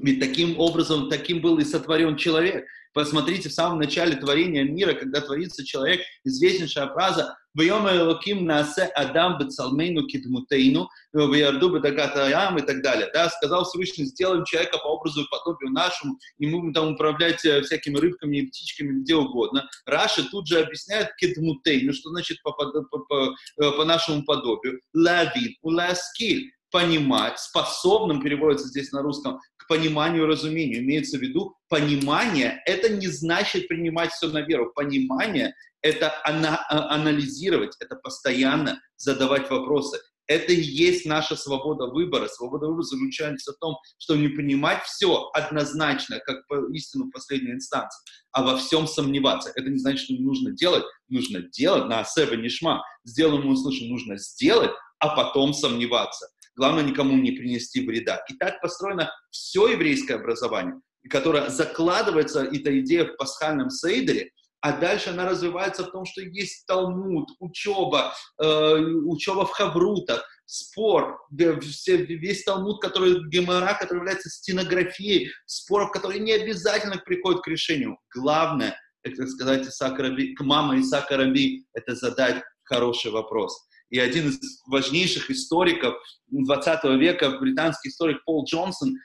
[0.00, 2.64] Ведь таким образом, таким был и сотворен человек.
[2.92, 9.38] Посмотрите, в самом начале творения мира, когда творится человек, известнейшая фраза «Вьем Элоким насе Адам
[9.38, 13.10] бецалмейну кидмутейну, вьярду бедагатаям» и так далее.
[13.12, 17.40] Да, сказал Всевышний, сделаем человека по образу и подобию нашему, и мы будем там управлять
[17.40, 19.68] всякими рыбками и птичками где угодно.
[19.86, 24.80] Раша тут же объясняет кидмутейну, что значит по, по, по, э, по нашему подобию.
[24.94, 30.80] Лавид, уласкиль понимать, способным переводится здесь на русском, к пониманию, разумению.
[30.80, 34.72] Имеется в виду, понимание— это не значит принимать все на веру.
[34.74, 40.00] Понимание— это ана- а, анализировать, это постоянно задавать вопросы.
[40.28, 42.28] Это и есть наша свобода выбора.
[42.28, 48.00] Свобода выбора заключается в том, что не понимать все однозначно, как по истину последней инстанции,
[48.30, 49.52] а во всем сомневаться.
[49.56, 50.84] Это не значит, что не нужно делать.
[51.08, 52.82] Нужно делать на себе нишма.
[53.04, 56.28] Сделаем мы услышим, нужно сделать, а потом сомневаться.
[56.54, 58.22] Главное никому не принести вреда.
[58.30, 64.30] И так построено все еврейское образование, которое закладывается, эта идея в пасхальном сейдере,
[64.62, 71.18] а дальше она развивается в том, что есть Талмуд, учеба, э, учеба в Хаврутах, спор,
[71.30, 77.98] весь Талмуд, который Гемора, который является стенографией споров, которые не обязательно приходят к решению.
[78.14, 83.66] Главное, это сказать Исаака Раби, к маме Исаака Раби, это задать хороший вопрос.
[83.92, 85.94] И один из важнейших историков
[86.30, 88.98] 20 века, британский историк Пол Джонсон, э,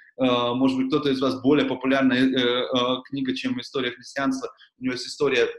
[0.54, 4.94] может быть, кто-то из вас более популярная э, э, книга, чем «История христианства», у него
[4.94, 5.50] есть история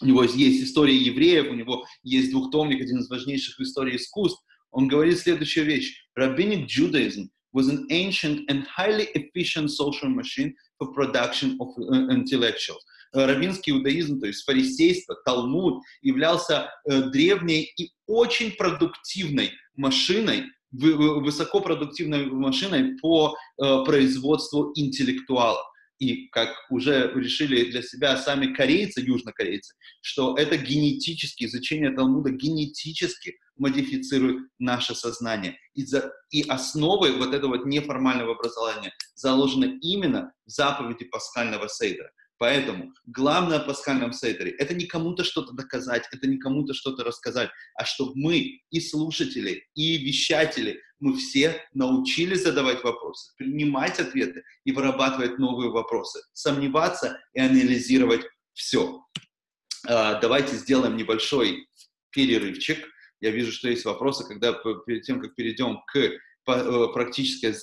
[0.00, 4.42] у него есть история евреев, у него есть двухтомник, один из важнейших в истории искусств.
[4.72, 5.94] Он говорит следующую вещь.
[6.18, 11.68] Rabbinic Judaism was an ancient and highly efficient social machine for production of
[12.10, 12.84] intellectuals.
[13.14, 23.36] Равинский иудаизм, то есть фарисейство, Талмуд, являлся древней и очень продуктивной машиной, высокопродуктивной машиной по
[23.56, 25.64] производству интеллектуалов
[25.98, 33.36] и как уже решили для себя сами корейцы, южнокорейцы, что это генетически, изучение Талмуда генетически
[33.56, 35.56] модифицирует наше сознание.
[35.74, 42.10] И, за, и основы вот этого вот неформального образования заложены именно в заповеди пасхального сейдера.
[42.38, 47.50] Поэтому главное в пасхальном сейдере– это не кому-то что-то доказать, это не кому-то что-то рассказать,
[47.74, 54.72] а чтобы мы, и слушатели, и вещатели, мы все научились задавать вопросы, принимать ответы и
[54.72, 59.04] вырабатывать новые вопросы, сомневаться и анализировать все.
[59.86, 61.68] А, давайте сделаем небольшой
[62.10, 62.78] перерывчик.
[63.20, 67.54] Я вижу, что есть вопросы, когда перед тем, как перейдем к э, э, э, практическим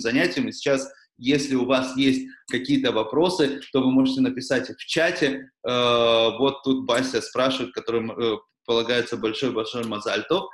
[0.00, 5.50] занятиям, сейчас если у вас есть какие-то вопросы, то вы можете написать их в чате.
[5.62, 10.44] Вот тут Бася спрашивает, которым полагается большой-большой мазальтов.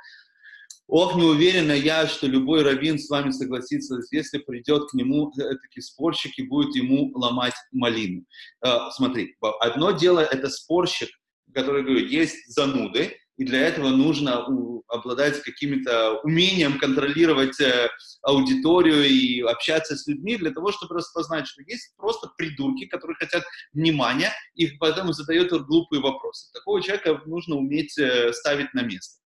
[0.87, 5.55] Ох, не уверена я, что любой раввин с вами согласится, если придет к нему э,
[5.61, 8.25] такие спорщики, будет ему ломать малину.
[8.61, 11.07] Э, смотри, одно дело это спорщик,
[11.53, 14.45] который говорит, есть зануды, и для этого нужно
[14.87, 17.89] обладать каким-то умением контролировать э,
[18.23, 23.43] аудиторию и общаться с людьми для того, чтобы распознать, что есть просто придурки, которые хотят
[23.73, 26.51] внимания, и поэтому задают глупые вопросы.
[26.53, 27.97] Такого человека нужно уметь
[28.33, 29.21] ставить на место.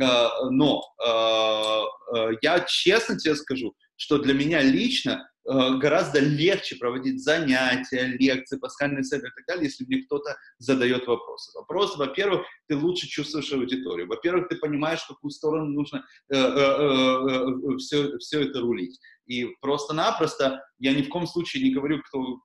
[0.00, 7.22] Э, но э, э, я честно тебе скажу, что для меня лично гораздо легче проводить
[7.22, 11.56] занятия, лекции, пасхальные цели и так далее, если мне кто-то задает вопросы.
[11.58, 14.08] Вопрос, во-первых, ты лучше чувствуешь аудиторию.
[14.08, 18.98] Во-первых, ты понимаешь, в какую сторону нужно э, э, э, все, все это рулить.
[19.26, 22.40] И просто-напросто я ни в коем случае не говорю кто,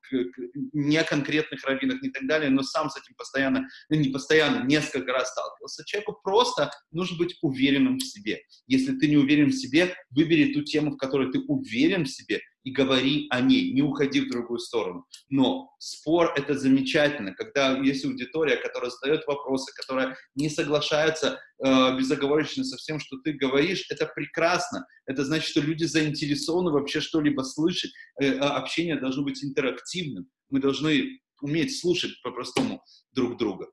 [0.71, 4.65] не о конкретных раввинах и так далее, но сам с этим постоянно, ну, не постоянно,
[4.65, 5.83] несколько раз сталкивался.
[5.85, 8.41] Человеку просто нужно быть уверенным в себе.
[8.67, 12.39] Если ты не уверен в себе, выбери ту тему, в которой ты уверен в себе,
[12.63, 15.05] и говори о ней, не уходи в другую сторону.
[15.29, 22.63] Но спор— это замечательно, когда есть аудитория, которая задает вопросы, которая не соглашается э, безоговорочно
[22.63, 24.85] со всем, что ты говоришь, это прекрасно.
[25.05, 27.91] Это значит, что люди заинтересованы вообще что-либо слышать.
[28.21, 30.27] Э, а общение должно быть интерактивным.
[30.49, 33.67] Мы должны уметь слушать по-простому друг друга.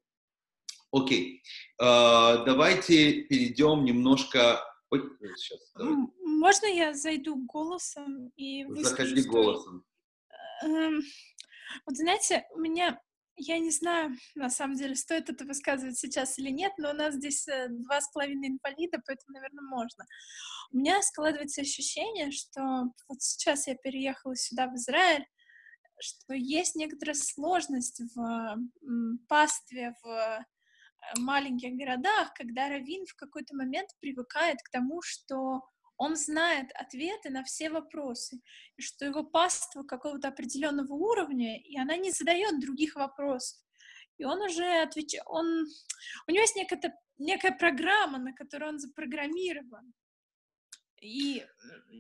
[0.93, 1.43] Окей,
[1.81, 1.85] э,
[2.47, 4.61] давайте перейдем немножко...
[4.91, 5.03] Ой,
[5.37, 5.73] сейчас,
[6.21, 9.85] Можно я зайду голосом и Заходи голосом.
[10.63, 11.03] Эм,
[11.87, 13.01] вот знаете, у меня
[13.37, 17.15] я не знаю, на самом деле, стоит это высказывать сейчас или нет, но у нас
[17.15, 20.07] здесь э, два с половиной инвалида, поэтому, наверное, можно.
[20.73, 25.27] У меня складывается ощущение, что вот сейчас я переехала сюда, в Израиль,
[26.01, 28.57] что есть некоторая сложность в
[29.29, 30.45] пастве, в э,
[31.17, 35.63] маленьких городах, когда раввин в какой-то момент привыкает к тому, что
[35.97, 38.41] он знает ответы на все вопросы,
[38.77, 43.59] и что его паства какого-то определенного уровня, и она не задает других вопросов.
[44.19, 45.67] И он уже отвечает, он,
[46.27, 49.95] у него есть некая, некая программа, на которую он запрограммирован.
[51.01, 51.47] И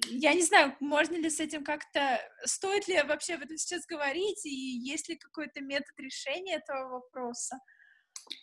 [0.08, 4.44] я не знаю, можно ли с этим как-то, стоит ли вообще об этом сейчас говорить,
[4.46, 7.58] и есть ли какой-то метод решения этого вопроса.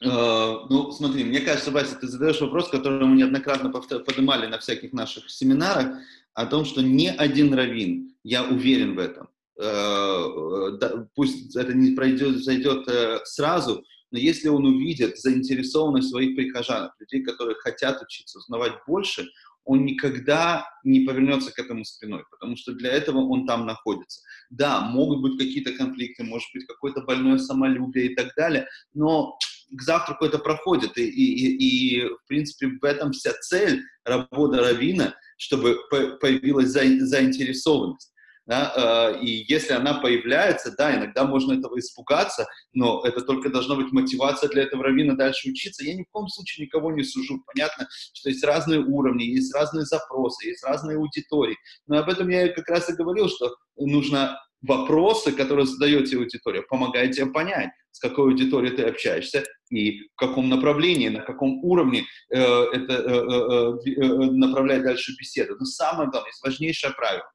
[0.03, 4.93] Uh, ну, смотри, мне кажется, Вася, ты задаешь вопрос, который мы неоднократно поднимали на всяких
[4.93, 5.97] наших семинарах,
[6.33, 11.95] о том, что ни один раввин, я уверен в этом, uh, да, пусть это не
[11.95, 12.87] пройдет, зайдет
[13.25, 19.27] сразу, но если он увидит заинтересованность своих прихожан, людей, которые хотят учиться, узнавать больше,
[19.65, 24.21] он никогда не повернется к этому спиной, потому что для этого он там находится.
[24.49, 29.37] Да, могут быть какие-то конфликты, может быть какое-то больное самолюбие и так далее, но
[29.75, 35.15] к завтраку это проходит, и, и, и, в принципе в этом вся цель работы Равина,
[35.37, 38.13] чтобы появилась за, заинтересованность.
[38.45, 39.17] Да?
[39.21, 44.49] И если она появляется, да, иногда можно этого испугаться, но это только должна быть мотивация
[44.49, 45.85] для этого раввина дальше учиться.
[45.85, 47.41] Я ни в коем случае никого не сужу.
[47.45, 51.57] Понятно, что есть разные уровни, есть разные запросы, есть разные аудитории.
[51.87, 57.13] Но об этом я как раз и говорил, что нужно вопросы, которые задаете аудитория, помогают
[57.13, 62.37] тебе понять, с какой аудиторией ты общаешься и в каком направлении, на каком уровне э,
[62.37, 65.55] это э, э, э, э направлять дальше беседу.
[65.59, 67.29] Но самое главное, важнейшее правило,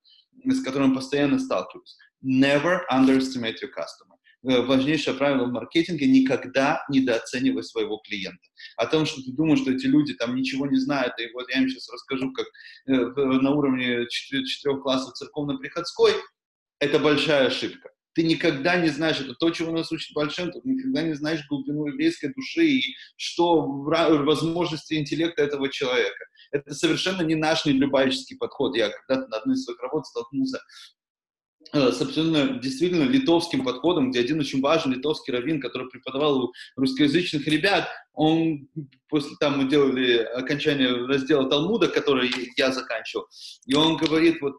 [0.44, 1.96] с которым постоянно сталкиваюсь.
[2.24, 4.18] Never underestimate your customer.
[4.46, 8.38] Э, важнейшее правило в маркетинге– никогда недооценивай своего клиента.
[8.76, 11.60] О том, что ты думаешь, что эти люди там ничего не знают, и вот я
[11.60, 12.46] им сейчас расскажу, как
[12.86, 16.12] э, на уровне четырех классов церковно-приходской,
[16.80, 17.90] это большая ошибка.
[18.14, 22.32] Ты никогда не знаешь, это то, чего нас учит ты никогда не знаешь глубину еврейской
[22.34, 22.82] души и
[23.16, 26.24] что возможности интеллекта этого человека.
[26.50, 28.76] Это совершенно не наш нелюбающий подход.
[28.76, 30.58] Я когда-то на одной из своих работ столкнулся
[31.72, 36.52] э, с абсолютно действительно литовским подходом, где один очень важный литовский раввин, который преподавал у
[36.74, 38.68] русскоязычных ребят, он
[39.08, 43.26] после там мы делали окончание раздела Талмуда, который я заканчивал,
[43.66, 44.56] и он говорит, вот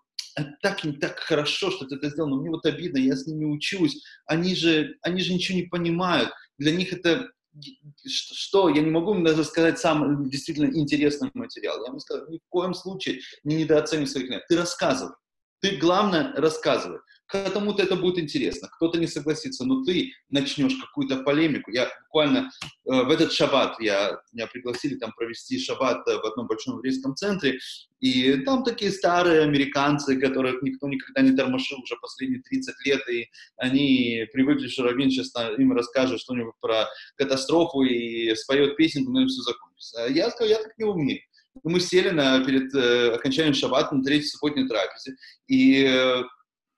[0.62, 3.46] так им так хорошо, что ты это сделал, но мне вот обидно, я с ними
[3.46, 7.30] учусь, они же, они же ничего не понимают, для них это
[8.06, 11.82] что, я не могу им даже сказать сам действительно интересный материал.
[11.82, 14.48] Я ему сказал, ни в коем случае не недооценивай своих клиентов.
[14.48, 15.14] Ты рассказывай.
[15.62, 17.00] Ты, главное, рассказывай.
[17.30, 21.70] Кому-то это будет интересно, кто-то не согласится, но ты начнешь какую-то полемику.
[21.70, 22.50] Я буквально
[22.86, 27.16] э, в этот шаббат, я, меня пригласили там провести шаббат э, в одном большом еврейском
[27.16, 27.60] центре,
[28.00, 33.28] и там такие старые американцы, которых никто никогда не тормошил уже последние 30 лет, и
[33.58, 39.28] они привыкли, что Равин сейчас им расскажет что-нибудь про катастрофу и споет песенку, но и
[39.28, 40.06] все закончится.
[40.06, 41.22] А я сказал, я так не умею.
[41.64, 45.16] Мы сели на, перед э, окончанием шаббата на третьей субботней трапезе,
[45.48, 46.24] и э,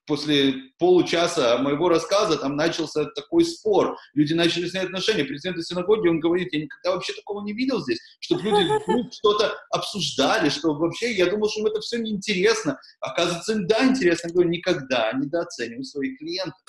[0.06, 3.96] после получаса моего рассказа там начался такой спор.
[4.14, 5.24] Люди начали снять отношения.
[5.24, 8.66] Президент синагоги, он говорит, я никогда вообще такого не видел здесь, чтобы люди
[9.12, 12.78] что-то обсуждали, что вообще, я думал, что им это все неинтересно.
[13.00, 14.28] Оказывается, им да, интересно.
[14.28, 16.60] Я говорю, никогда недооценивай своих клиентов.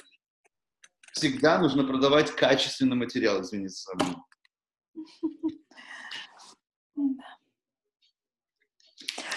[1.14, 3.94] Всегда нужно продавать качественный материал, извините за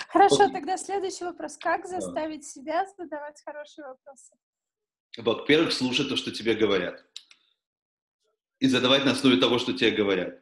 [0.09, 1.57] Хорошо, тогда следующий вопрос.
[1.59, 2.47] Как заставить да.
[2.47, 4.32] себя задавать хорошие вопросы?
[5.18, 7.05] Во-первых, слушать то, что тебе говорят.
[8.59, 10.41] И задавать на основе того, что тебе говорят.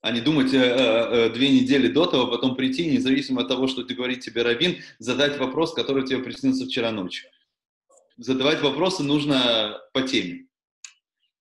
[0.00, 3.68] А не думать э, э, э, две недели до того, потом прийти, независимо от того,
[3.68, 7.30] что ты говорит тебе Равин, задать вопрос, который тебе приснился вчера ночью.
[8.16, 10.48] Задавать вопросы нужно по теме.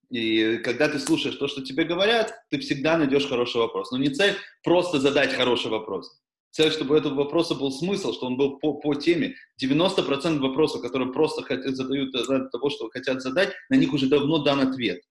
[0.10, 3.92] И когда ты слушаешь то, что тебе говорят, ты всегда найдешь хороший вопрос.
[3.92, 6.22] Но не цель просто задать хороший вопрос
[6.52, 9.36] цель, чтобы у этого вопроса был смысл, что он был по, по теме.
[9.62, 14.40] 90% вопросов, которые просто хотят, задают для того, что хотят задать, на них уже давно
[14.40, 15.02] дан ответ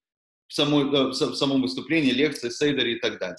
[0.49, 3.39] в, самой, э, в самом выступлении, лекции, сейдере и так далее.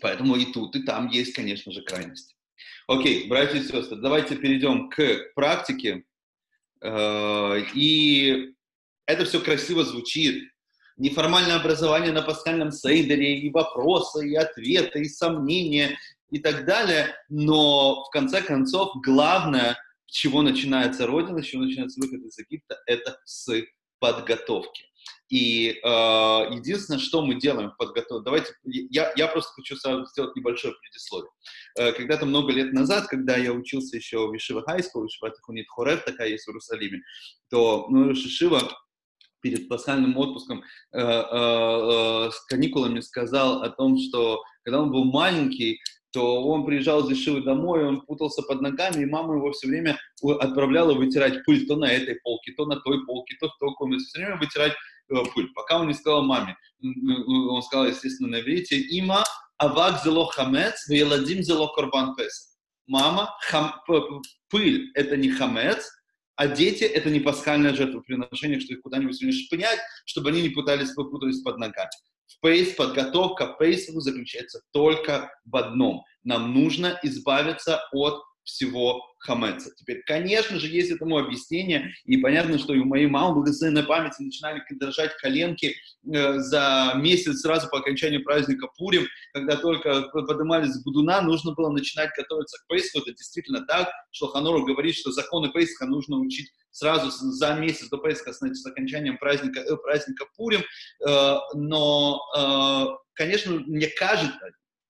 [0.00, 2.34] Поэтому и тут, и там есть, конечно же, крайности.
[2.86, 6.04] Окей, братья и сестры, давайте перейдем к практике.
[6.80, 8.54] Э, и
[9.06, 10.50] это все красиво звучит.
[10.96, 15.96] Неформальное образование на пасхальном сейдере, и вопросы, и ответы, и сомнения,
[16.30, 19.76] и так далее, но в конце концов главное,
[20.06, 23.50] чего начинается Родина, чего начинается выход из Египта, это с
[23.98, 24.84] подготовки.
[25.30, 30.34] И э, единственное, что мы делаем в подготовке, давайте, я, я просто хочу сразу сделать
[30.36, 31.30] небольшое предисловие.
[31.78, 36.04] Э, когда-то много лет назад, когда я учился еще в Ишива Хайскул, Ишива Тихунит Хорев,
[36.04, 37.02] такая есть в Иерусалиме,
[37.50, 38.70] то ну, Шишива
[39.40, 40.62] перед пасхальным отпуском
[40.92, 46.64] э, э, э, с каникулами сказал о том, что когда он был маленький, то он
[46.64, 49.98] приезжал из Ишивы домой, он путался под ногами, и мама его все время
[50.40, 54.04] отправляла вытирать пыль то на этой полке, то на той полке, то в той комнате,
[54.04, 55.52] все время вытирать э, пыль.
[55.54, 59.24] Пока он не сказал маме, он сказал, естественно, на иврите, «Има
[59.58, 62.54] авак зело хамец, веладим зело корбан песа».
[62.86, 63.74] Мама, хам,
[64.48, 65.90] пыль– это не хамец,
[66.36, 70.92] а дети– это не пасхальное жертвоприношение, что их куда-нибудь не шпынять, чтобы они не пытались
[70.92, 71.90] попутались под ногами.
[72.40, 76.04] Пейс, подготовка к пейсу заключается только в одном.
[76.24, 79.70] Нам нужно избавиться от всего хамеца.
[79.76, 84.22] Теперь, конечно же, есть этому объяснение, и понятно, что и у моей мамы благословенной памяти
[84.22, 85.74] начинали дрожать коленки
[86.10, 91.70] э, за месяц сразу по окончанию праздника Пурим, когда только поднимались с Будуна, нужно было
[91.70, 93.00] начинать готовиться к Пейсху.
[93.00, 97.98] Это действительно так, что Ханору говорит, что законы Пейсха нужно учить сразу за месяц до
[97.98, 104.38] Пейсха с, окончанием праздника, э, праздника Пурим, э, но, э, конечно, мне кажется,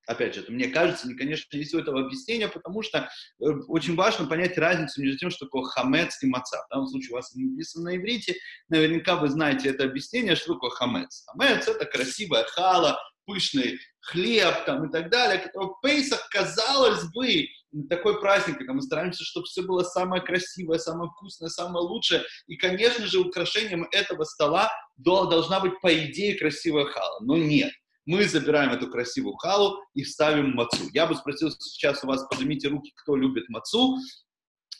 [0.07, 4.25] Опять же, это мне кажется, не, конечно, есть у этого объяснения, потому что очень важно
[4.25, 6.65] понять разницу между тем, что такое хамец и маца.
[6.65, 8.35] В данном случае у вас написано на иврите,
[8.71, 11.27] наверняка вы знаете это объяснение, что такое хамец.
[11.27, 17.47] Хамец— это красивая хала, пышный хлеб там, и так далее, который в Пейсах, казалось бы,
[17.89, 22.23] такой праздник, когда мы стараемся, чтобы все было самое красивое, самое вкусное, самое лучшее.
[22.47, 27.21] И, конечно же, украшением этого стола должна быть, по идее, красивая хала.
[27.21, 27.73] Но нет
[28.09, 30.89] мы забираем эту красивую халу и ставим мацу.
[30.95, 33.99] Я бы спросил сейчас у вас, поднимите руки, кто любит мацу,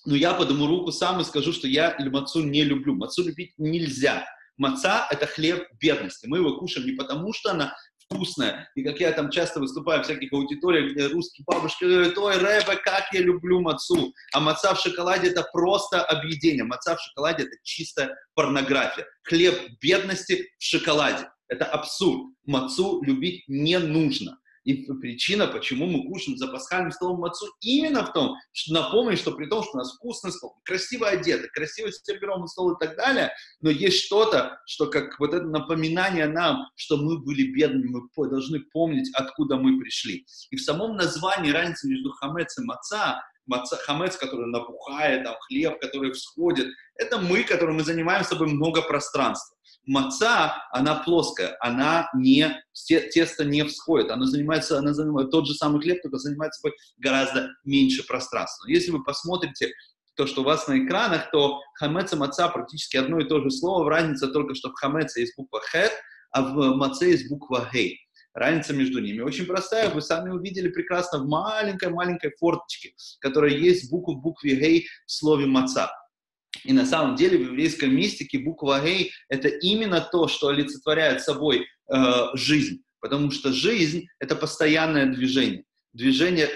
[0.07, 2.95] но я подниму руку сам и скажу, что я мацу не люблю.
[2.95, 4.25] Мацу любить нельзя.
[4.57, 6.27] Маца– это хлеб бедности.
[6.27, 7.77] Мы его кушаем не потому, что она
[8.11, 8.71] вкусная.
[8.75, 12.77] И как я там часто выступаю в всяких аудиториях, где русские бабушки говорят, ой, Рэбе,
[12.83, 14.13] как я люблю мацу.
[14.33, 16.65] А маца в шоколаде– это просто объедение.
[16.65, 19.07] Маца в шоколаде– это чистая порнография.
[19.23, 21.31] Хлеб бедности в шоколаде.
[21.49, 22.33] Это абсурд.
[22.45, 24.39] Мацу любить не нужно.
[24.69, 29.33] И причина, почему мы кушаем за пасхальным столом мацу, именно в том, что напомнить, что
[29.33, 33.33] при том, что у нас вкусный стол, красиво одеты, красиво сервированный стол и так далее,
[33.63, 38.61] но есть что-то, что как вот это напоминание нам, что мы были бедными, мы должны
[38.61, 40.27] помнить, откуда мы пришли.
[40.51, 45.81] И в самом названии разница между хамец и маца, маца, хамец, который набухает, там, хлеб,
[45.81, 49.57] который всходит, это мы, которые мы занимаем собой много пространства
[49.89, 52.63] маца, она плоская, она не,
[53.13, 57.51] тесто не всходит, она занимается, она занимает тот же самый хлеб, только занимает собой гораздо
[57.65, 58.69] меньше пространства.
[58.69, 59.73] Если вы посмотрите
[60.15, 63.51] то, что у вас на экранах, то хамец и маца практически одно и то же
[63.51, 65.93] слово, разница только, что в хамеце есть буква хет,
[66.33, 68.01] а в маце есть буква гей.
[68.35, 74.15] Разница между ними очень простая, вы сами увидели прекрасно в маленькой-маленькой форточке, которая есть букву
[74.17, 75.91] в букве гей в слове маца.
[76.65, 81.67] И на самом деле в еврейской мистике буква «гей»— это именно то, что олицетворяет собой
[81.93, 81.97] э,
[82.35, 82.83] жизнь.
[83.01, 85.65] Потому что жизнь— это постоянное движение.
[85.93, 86.49] Движение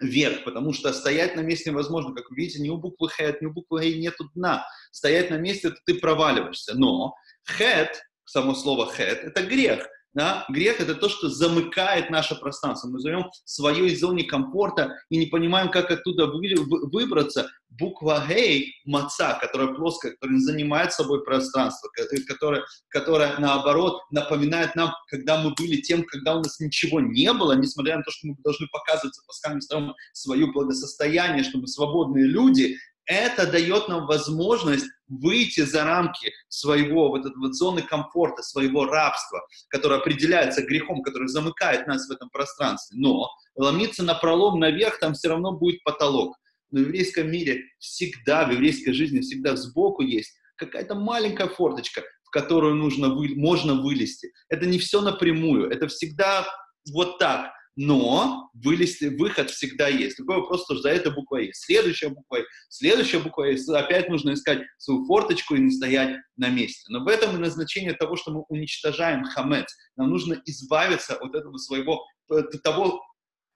[0.00, 2.14] вверх, потому что стоять на месте невозможно.
[2.14, 4.66] Как вы видите, ни у буквы «хэт», ни у буквы «гей» нету дна.
[4.92, 6.74] Стоять на месте— это ты проваливаешься.
[6.74, 7.14] Но
[7.44, 9.86] «хэт», само слово «хэт»— это грех.
[10.14, 10.46] Да?
[10.48, 12.88] Грех– это то, что замыкает наше пространство.
[12.88, 16.54] Мы живем в своей зоне комфорта и не понимаем, как оттуда вы,
[16.90, 17.50] выбраться.
[17.68, 21.90] Буква «гей»– маца, которая плоская, которая занимает собой пространство,
[22.26, 27.52] которая, которая, наоборот, напоминает нам, когда мы были тем, когда у нас ничего не было,
[27.52, 32.76] несмотря на то, что мы должны показывать паскальным столом свое благосостояние, что мы свободные люди,
[33.04, 39.40] это дает нам возможность выйти за рамки своего вот этой вот зоны комфорта, своего рабства,
[39.68, 42.98] которое определяется грехом, который замыкает нас в этом пространстве.
[43.00, 46.36] Но ломиться на пролом наверх, там все равно будет потолок.
[46.70, 52.30] Но в еврейском мире всегда, в еврейской жизни всегда сбоку есть какая-то маленькая форточка, в
[52.30, 54.32] которую нужно вы, можно вылезти.
[54.48, 56.46] Это не все напрямую, это всегда
[56.92, 60.16] вот так но вылезти, выход всегда есть.
[60.16, 61.64] Такой вопрос, что за это буква есть.
[61.64, 62.48] Следующая буква есть.
[62.70, 63.68] Следующая буква есть.
[63.68, 66.82] Опять нужно искать свою форточку и не стоять на месте.
[66.88, 69.72] Но в этом и назначение того, что мы уничтожаем хамец.
[69.94, 73.00] Нам нужно избавиться от этого своего, от того,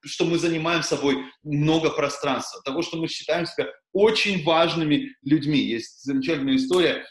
[0.05, 5.59] что мы занимаем собой много пространства, того, что мы считаем себя очень важными людьми.
[5.59, 7.05] Есть замечательная история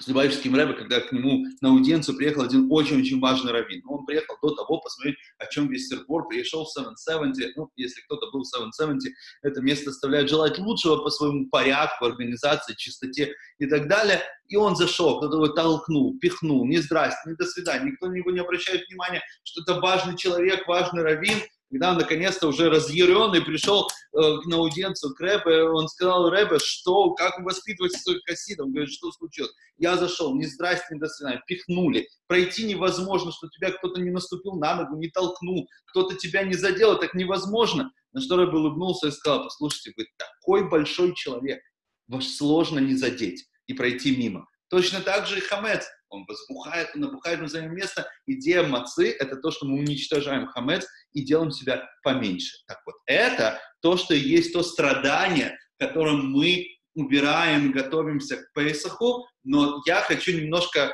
[0.00, 3.82] с Любавическим Рэбе, когда к нему на аудиенцию приехал один очень-очень важный раввин.
[3.86, 8.30] Он приехал до того посмотреть, о чем весь Сербор, пришел в 770, ну, если кто-то
[8.30, 13.88] был в 770, это место оставляет желать лучшего по своему порядку, организации, чистоте и так
[13.88, 14.22] далее.
[14.48, 18.30] И он зашел, кто-то его толкнул, пихнул, не здрасте, не до свидания, никто на него
[18.30, 21.38] не обращает внимания, что это важный человек, важный раввин,
[21.70, 27.12] когда он наконец-то уже разъяренный пришел э, на аудиенцию к Рэбе, он сказал, Рэбе, что,
[27.14, 28.66] как вы воспитываете своих хасидов?
[28.66, 29.52] Он говорит, что случилось?
[29.76, 32.08] Я зашел, не здрасте, не до свидания, пихнули.
[32.26, 36.98] Пройти невозможно, что тебя кто-то не наступил на ногу, не толкнул, кто-то тебя не задел,
[36.98, 37.92] так невозможно.
[38.12, 41.60] На что Рэбе улыбнулся и сказал, послушайте, вы такой большой человек,
[42.06, 44.46] вас сложно не задеть и пройти мимо.
[44.70, 48.08] Точно так же и хамец он возбухает, он набухает на свое место.
[48.26, 52.56] Идея мацы– это то, что мы уничтожаем хамец и делаем себя поменьше.
[52.66, 59.80] Так вот, это то, что есть то страдание, которым мы убираем, готовимся к Песаху, но
[59.86, 60.92] я хочу немножко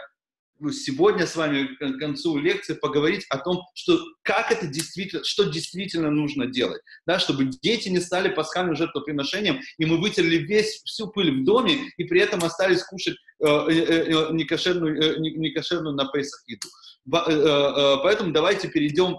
[0.61, 5.45] ну, сегодня с вами к концу лекции поговорить о том, что как это действительно, что
[5.45, 11.09] действительно нужно делать, да, чтобы дети не стали пасхальным жертвоприношением, и мы вытерли весь, всю
[11.09, 16.07] пыль в доме, и при этом остались кушать э, э, э, некошерную, э, некошерную на
[16.07, 16.69] Песах еду.
[17.13, 19.17] Э, э, поэтому давайте перейдем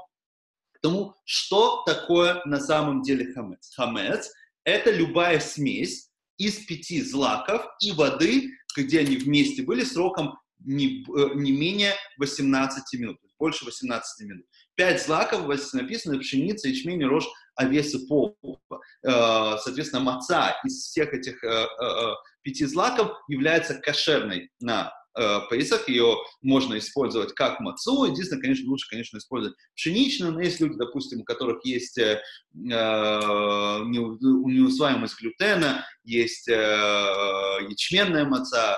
[0.71, 3.73] к тому, что такое на самом деле хамец.
[3.75, 4.31] Хамец–
[4.63, 11.35] это любая смесь из пяти злаков и воды, где они вместе были, сроком не, э,
[11.35, 13.17] не менее 18 минут.
[13.37, 14.45] больше 18 минут.
[14.75, 18.57] Пять злаков написано пшеница, ячмень, рожь, овес и полба.
[19.03, 21.67] Э, соответственно, маца из всех этих э,
[22.41, 24.91] пяти злаков является кошерной на
[25.49, 30.75] Пейсах, ее можно использовать как мацу, единственное, конечно, лучше, конечно, использовать пшеничную, но есть люди,
[30.75, 36.53] допустим, у которых есть э, неусваиваемость глютена, есть э,
[37.69, 38.77] ячменная маца,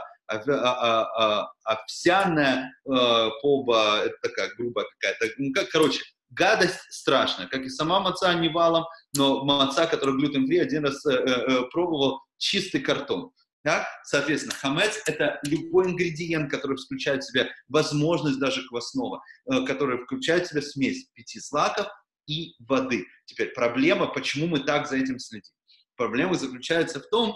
[1.63, 7.99] овсяная э, полба, это такая грубая какая-то, ну, как, короче, гадость страшная, как и сама
[7.99, 13.32] маца не валом, но маца, которую глютен фри один раз э, э, пробовал, чистый картон.
[13.63, 13.88] Так?
[14.03, 19.21] Соответственно, хамец– это любой ингредиент, который включает в себя возможность даже квасного,
[19.51, 21.88] э, который включает в себя смесь пяти злаков
[22.28, 23.05] и воды.
[23.25, 25.51] Теперь проблема, почему мы так за этим следим.
[25.95, 27.36] Проблема заключается в том,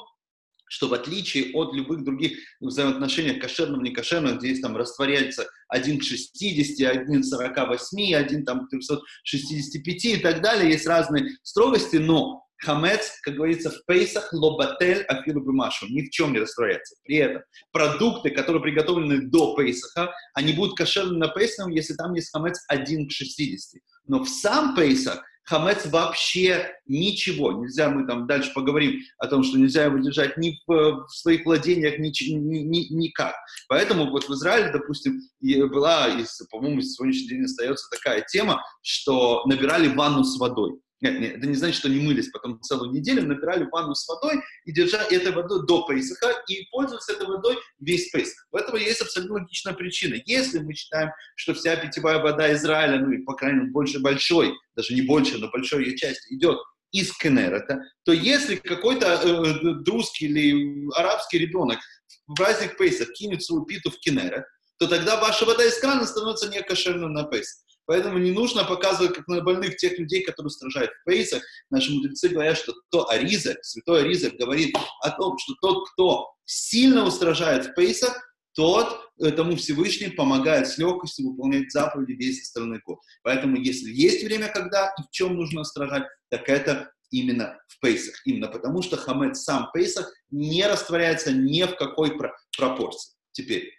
[0.71, 5.99] что в отличие от любых других взаимоотношений кошерным, не кошерным, где есть там растворяется 1
[5.99, 11.97] к 60, 1 к 48, 1 там, к 365 и так далее, есть разные строгости,
[11.97, 16.95] но хамец, как говорится, в пейсах лобатель афилу бимашу, ни в чем не растворяется.
[17.03, 17.41] При этом
[17.73, 23.09] продукты, которые приготовлены до пейсаха, они будут кошерны на пейсахом, если там есть хамец 1
[23.09, 23.81] к 60.
[24.07, 27.51] Но в сам пейсах хамец вообще ничего.
[27.51, 31.45] Нельзя, мы там дальше поговорим о том, что нельзя его держать ни в, в своих
[31.45, 33.35] владениях, ни, ни, ни, никак.
[33.67, 36.07] Поэтому вот в Израиле, допустим, была,
[36.49, 40.79] по-моему, сегодняшний день остается такая тема, что набирали ванну с водой.
[41.01, 44.39] Нет, нет, это не значит, что не мылись потом целую неделю, набирали ванну с водой
[44.65, 48.47] и держали этой водой до Пейсаха и пользовались этой водой весь Пейсах.
[48.51, 50.21] У этого есть абсолютно логичная причина.
[50.25, 54.53] Если мы считаем, что вся питьевая вода Израиля, ну и, по крайней мере, больше большой,
[54.75, 56.59] даже не больше, но большой ее часть идет
[56.91, 61.79] из Кенерета, то если какой-то э, русский или арабский ребенок
[62.27, 64.43] в праздник Пейсах кинет свою питу в Кенерет,
[64.77, 67.61] то тогда ваша вода из крана становится некошерной на Пейсах.
[67.91, 71.43] Поэтому не нужно показывать, как на больных, тех людей, которые страждают в пейсах.
[71.69, 77.05] Наши мудрецы говорят, что то Ариза, святой Ариза говорит о том, что тот, кто сильно
[77.05, 78.17] устражает в пейсах,
[78.53, 82.99] тот этому Всевышний помогает с легкостью выполнять заповеди весь остальной год.
[83.23, 88.15] Поэтому, если есть время, когда и в чем нужно устражать, так это именно в пейсах.
[88.25, 92.17] Именно потому, что хамед сам пейсах не растворяется ни в какой
[92.57, 93.17] пропорции.
[93.33, 93.69] Теперь,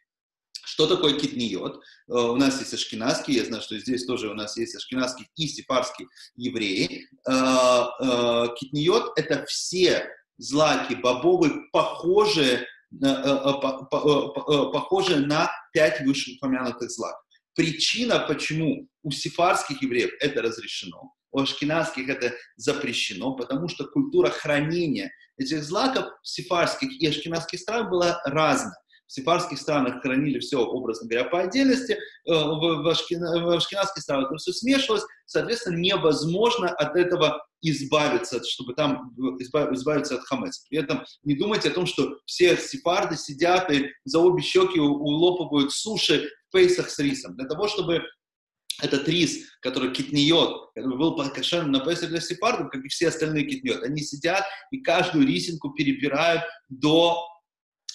[0.65, 1.77] что такое китниот?
[1.77, 5.47] Э, у нас есть ашкенадские, я знаю, что здесь тоже у нас есть ашкенадские и
[5.49, 7.09] сефарские евреи.
[7.29, 7.33] Э,
[8.01, 10.09] э, китниот– это все
[10.39, 12.67] злаки бобовые, похожие,
[14.73, 17.23] похожие на пять вышеупомянутых злаков.
[17.55, 25.13] Причина, почему у сефарских евреев это разрешено, у ашкенадских это запрещено, потому что культура хранения
[25.39, 28.77] этих злаков сефарских и ашкенадских странах была разная.
[29.13, 31.99] В сефарских странах хранили все, образно говоря, по отдельности, э,
[32.33, 38.73] в, в, ашкена, в ашкенадских странах это все смешивалось, соответственно, невозможно от этого избавиться, чтобы
[38.73, 40.63] там избавиться от хамеца.
[40.71, 45.73] При этом не думайте о том, что все сефарды сидят и за обе щеки улопывают
[45.73, 47.37] суши в пейсах с рисом.
[47.37, 48.03] Для того, чтобы
[48.81, 53.45] этот рис, который китниет, который был кошерным на Песах для сепардов, как и все остальные
[53.45, 57.29] китниет, они сидят и каждую рисинку перебирают до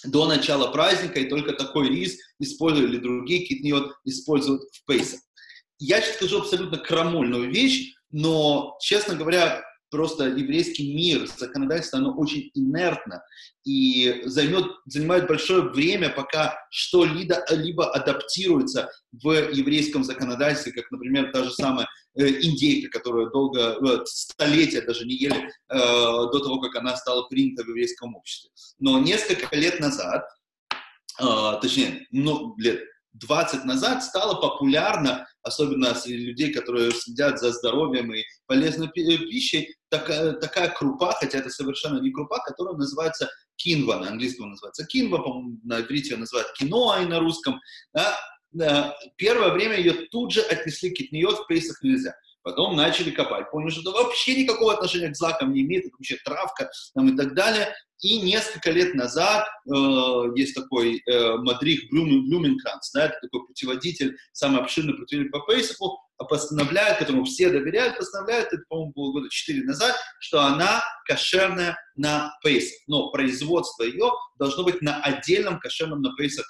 [0.04, 5.20] до начала праздника, и только такой рис используют, или другие китниот используют в Пейсах.
[5.78, 12.50] Я сейчас скажу абсолютно крамольную вещь, но, честно говоря, просто еврейский мир, законодательство, оно очень
[12.54, 13.22] инертно
[13.64, 21.44] и займет, занимает большое время, пока что-либо либо адаптируется в еврейском законодательстве, как, например, та
[21.44, 21.88] же самая
[22.18, 27.64] индейка, которую долго, э, столетия даже не ели э, до того, как она стала принята
[27.64, 28.50] в еврейском обществе.
[28.78, 30.24] Но несколько лет назад,
[31.20, 31.24] э,
[31.60, 32.80] точнее, ну, лет
[33.12, 40.32] 20 назад стало популярно, особенно среди людей, которые следят за здоровьем и полезной пищей, такая,
[40.32, 45.22] такая крупа, хотя это совершенно не крупа, которая называется кинва, на английском называется кинва,
[45.64, 47.60] на иврите ее называют киноа и на русском.
[47.92, 48.16] Да?
[49.16, 52.14] Первое время ее тут же отнесли к в пейсах нельзя.
[52.42, 56.16] Потом начали копать, поняли, что это вообще никакого отношения к злакам не имеет, это вообще
[56.24, 57.74] травка там, и так далее.
[58.00, 59.70] И несколько лет назад э,
[60.36, 65.98] есть такой э, Мадрих Блюмен, Блюменкранц, да, это такой путеводитель, самый обширный путеводитель по Пейсаку,
[66.28, 72.32] постановляет, которому все доверяют, постановляет, это, по-моему, было года 4 назад, что она кошерная на
[72.42, 72.78] Пейсах.
[72.86, 76.46] Но производство ее должно быть на отдельном кошерном на Пейсах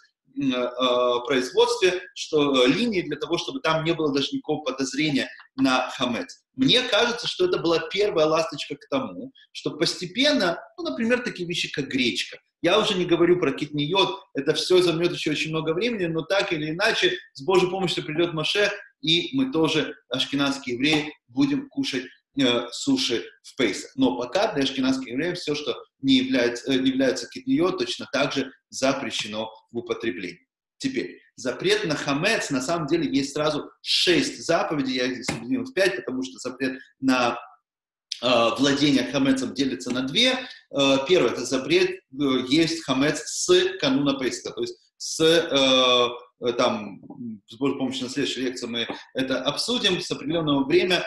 [1.27, 6.43] производстве, что линии для того, чтобы там не было даже никакого подозрения на хамец.
[6.55, 11.71] Мне кажется, что это была первая ласточка к тому, что постепенно, ну, например, такие вещи,
[11.71, 16.07] как гречка, я уже не говорю про китниот, это все займет еще очень много времени,
[16.07, 21.69] но так или иначе, с Божьей помощью придет Машех, и мы тоже, ашкенадские евреи, будем
[21.69, 22.05] кушать
[22.41, 23.91] э, суши в Пейсах.
[23.97, 28.33] Но пока для ашкенадских евреев все, что не является, э, не является китниот, точно так
[28.33, 30.47] же запрещено в употреблении.
[30.79, 35.65] Теперь, запрет на хамец, на самом деле, есть сразу шесть заповедей, я их здесь объединил
[35.65, 37.39] в пять, потому что запрет на
[38.21, 40.35] Э, владение хамецом делится на две.
[40.77, 42.01] Э, первое– это запрет э,
[42.49, 46.17] есть хамец с кануна Пейска, то есть с
[46.57, 47.01] там,
[47.49, 51.01] с помощью на следующей лекции мы это обсудим, с определенного времени,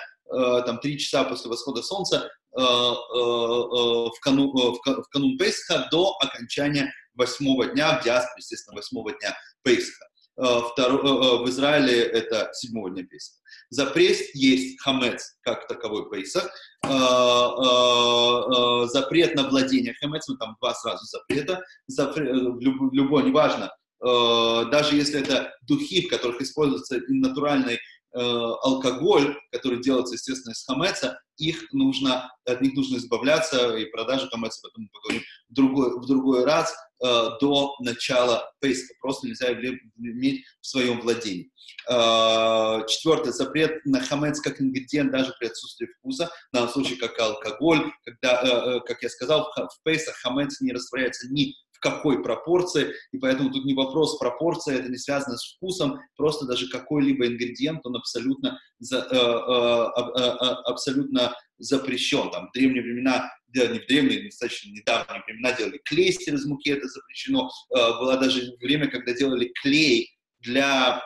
[0.66, 8.00] там, три часа после восхода солнца в, канун, в канун Пейсха до окончания восьмого дня,
[8.00, 10.06] в диаспоре, естественно, восьмого дня Пейсха.
[10.38, 13.42] В Израиле это седьмого дня Пейсха.
[13.70, 16.52] Запрет есть хамец, как таковой Пейсах.
[16.84, 21.64] Э, э, э, запрет на владение хамец, ну там два сразу запрета.
[21.88, 23.72] Запрет, любой, неважно,
[24.02, 27.80] даже если это духи, в которых используется натуральный
[28.14, 34.62] алкоголь, который делается, естественно, из хамеца, их нужно, от них нужно избавляться, и продажа хамеца,
[34.62, 38.94] потом поговорим в другой, в другой раз, э, до начала пейска.
[39.02, 41.52] Просто нельзя иметь в своем владении.
[41.90, 47.92] Э, четвертый запрет на хамец как ингредиент даже при отсутствии вкуса, данном случае как алкоголь,
[48.06, 52.94] когда, э, э, как я сказал, в, в пейсах хамец не растворяется ни какой пропорции,
[53.12, 57.86] и поэтому тут не вопрос пропорции, это не связано с вкусом, просто даже какой-либо ингредиент,
[57.86, 62.30] он абсолютно, за, э, э, э, абсолютно запрещен.
[62.32, 66.70] Там в древние времена, да, не в древние, достаточно недавние времена делали клейстер из муки,
[66.70, 67.50] это запрещено.
[67.76, 71.02] Э, было даже время, когда делали клей для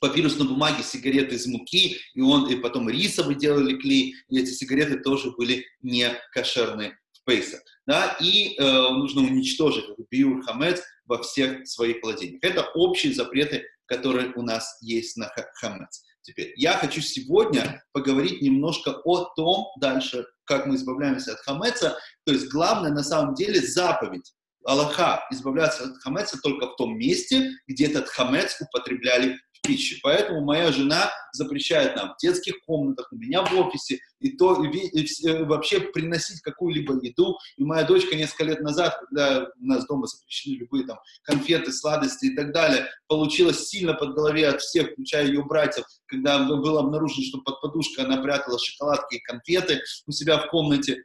[0.00, 5.00] папирусной бумаги сигареты из муки, и он, и потом рисовый делали клей, и эти сигареты
[5.00, 7.60] тоже были не кошерные в Пейсах.
[7.86, 12.42] Да, и э, нужно уничтожить биур хамец во всех своих владениях.
[12.42, 16.02] Это общие запреты, которые у нас есть на хамец.
[16.22, 21.98] Теперь, я хочу сегодня поговорить немножко о том дальше, как мы избавляемся от хамеца.
[22.24, 24.32] То есть главное на самом деле заповедь
[24.64, 30.00] Аллаха избавляться от хамеца только в том месте, где этот хамец употребляли пищи.
[30.02, 34.68] Поэтому моя жена запрещает нам в детских комнатах, у меня в офисе, и то и,
[34.68, 37.38] и, э, вообще приносить какую-либо еду.
[37.56, 42.26] И моя дочка несколько лет назад, когда у нас дома запрещены любые там конфеты, сладости
[42.26, 47.24] и так далее, получилась сильно под голове от всех, включая ее братьев, когда было обнаружено,
[47.24, 51.04] что под подушкой она прятала шоколадки и конфеты у себя в комнате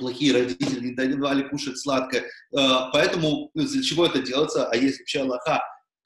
[0.00, 2.22] плохие родители не давали кушать сладкое.
[2.22, 4.68] Э, поэтому для чего это делается?
[4.68, 5.62] А есть вообще Аллаха,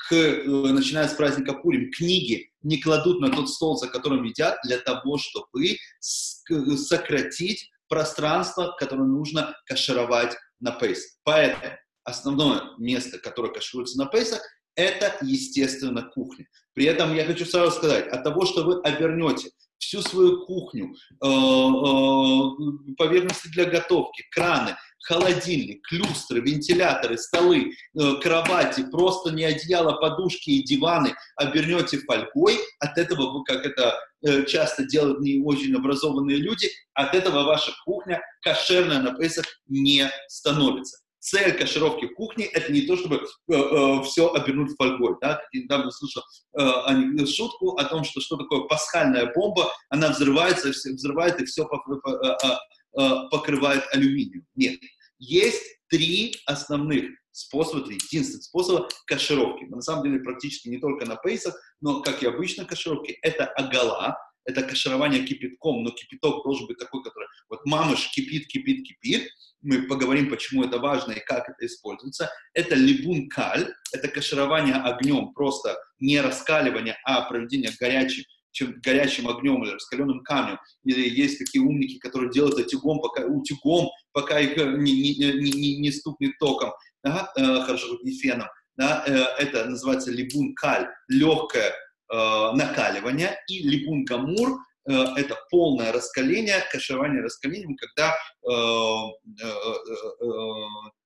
[0.08, 4.58] к, э, начиная с праздника Пурим, книги не кладут на тот стол, за которым едят,
[4.64, 11.10] для того, чтобы сократить пространство, которое нужно кашировать на Пейсах.
[11.24, 14.40] Поэтому основное место, которое кашируется на Пейсах,
[14.74, 16.46] это, естественно, кухня.
[16.74, 21.26] При этом я хочу сразу сказать, от того, что вы обернете всю свою кухню, э,
[21.26, 30.50] э, поверхности для готовки, краны, холодильник, люстры, вентиляторы, столы, э, кровати, просто не одеяло, подушки
[30.50, 33.98] и диваны обернете фольгой, от этого вы, как это
[34.46, 40.98] часто делают не очень образованные люди, от этого ваша кухня кошерная на Песах не становится
[41.20, 45.16] цель кашировки кухни– это не то, чтобы э, э, все обернуть фольгой.
[45.20, 45.40] Да?
[45.52, 46.22] Недавно слышал
[46.58, 52.26] э, шутку о том, что что такое пасхальная бомба, она взрывается, взрывает и все э,
[52.26, 52.48] э,
[52.92, 54.46] покрывает алюминием.
[54.54, 54.80] Нет.
[55.18, 59.64] Есть три основных способа, три единственных способа кашировки.
[59.64, 64.16] На самом деле практически не только на пейсах, но, как и обычно кашировки, это агала,
[64.44, 69.30] это каширование кипятком, но кипяток должен быть такой, который вот мамыш кипит, кипит, кипит,
[69.62, 72.30] мы поговорим, почему это важно и как это используется.
[72.54, 79.62] Это либун каль, это каширование огнем, просто не раскаливание, а проведение горячим, чем горячим огнем
[79.62, 80.58] или раскаленным камнем.
[80.84, 85.78] Или есть такие умники, которые делают утюгом, пока, утюгом, пока их не, не, не, не,
[85.78, 86.72] не стукнет током,
[87.02, 87.30] да?
[87.36, 88.48] э, хорошо, не феном.
[88.76, 89.04] Да?
[89.06, 91.72] Э, это называется либун каль, легкое
[92.12, 99.74] э, накаливание, и либун гамур Э, это полное раскаление, кашевание раскалением, когда э, э, э,
[100.20, 100.30] э,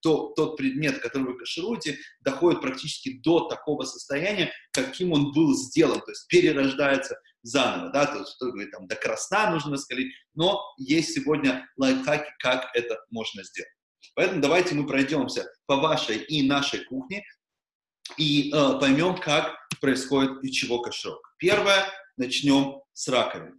[0.00, 6.00] то, тот предмет, который вы кашируете, доходит практически до такого состояния, каким он был сделан,
[6.00, 10.60] то есть перерождается заново, да, то есть кто говорит, там, до красна нужно раскалить, но
[10.78, 13.70] есть сегодня лайфхаки, как это можно сделать.
[14.14, 17.24] Поэтому давайте мы пройдемся по вашей и нашей кухне,
[18.16, 21.30] и э, поймем, как происходит и чего кашировка.
[21.38, 21.86] Первое,
[22.16, 23.56] начнем с раковины.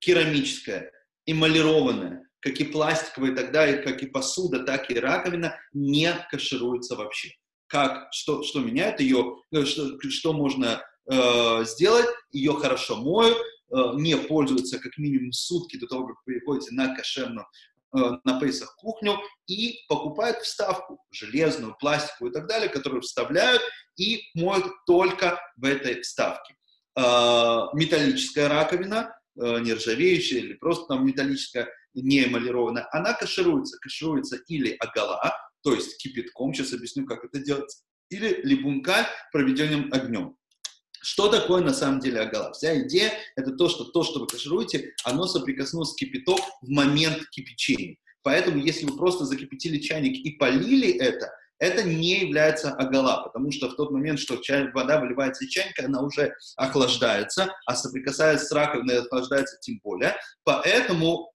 [0.00, 0.90] Керамическая,
[1.26, 7.30] эмалированная, как и пластиковая и как и посуда, так и раковина не кашируется вообще.
[7.66, 13.76] Как, что, что меняет ее, э, что, что можно э, сделать, ее хорошо моют, э,
[13.94, 17.46] не пользуются как минимум сутки до того, как приходите на кошерную
[17.94, 23.62] э, на Пейсах кухню и покупают вставку железную, пластиковую и так далее, которую вставляют
[23.96, 26.54] и моют только в этой вставке.
[26.96, 33.78] Э, металлическая раковина, э, нержавеющая или просто там металлическая, не эмалированная, она кашируется.
[33.80, 35.32] Кашируется или агала,
[35.62, 40.36] то есть кипятком, сейчас объясню, как это делается, или либунка проведенным огнем.
[41.04, 42.52] Что такое на самом деле агала?
[42.54, 47.28] Вся идея– это то, что то, что вы кашируете, оно соприкоснулось с кипяток в момент
[47.28, 47.96] кипячения.
[48.22, 53.68] Поэтому, если вы просто закипятили чайник и полили это, это не является агала, потому что
[53.68, 58.52] в тот момент, что чай, вода выливается из чайника, она уже охлаждается, а соприкасаясь с
[58.52, 60.16] раковиной, охлаждается тем более.
[60.42, 61.30] Поэтому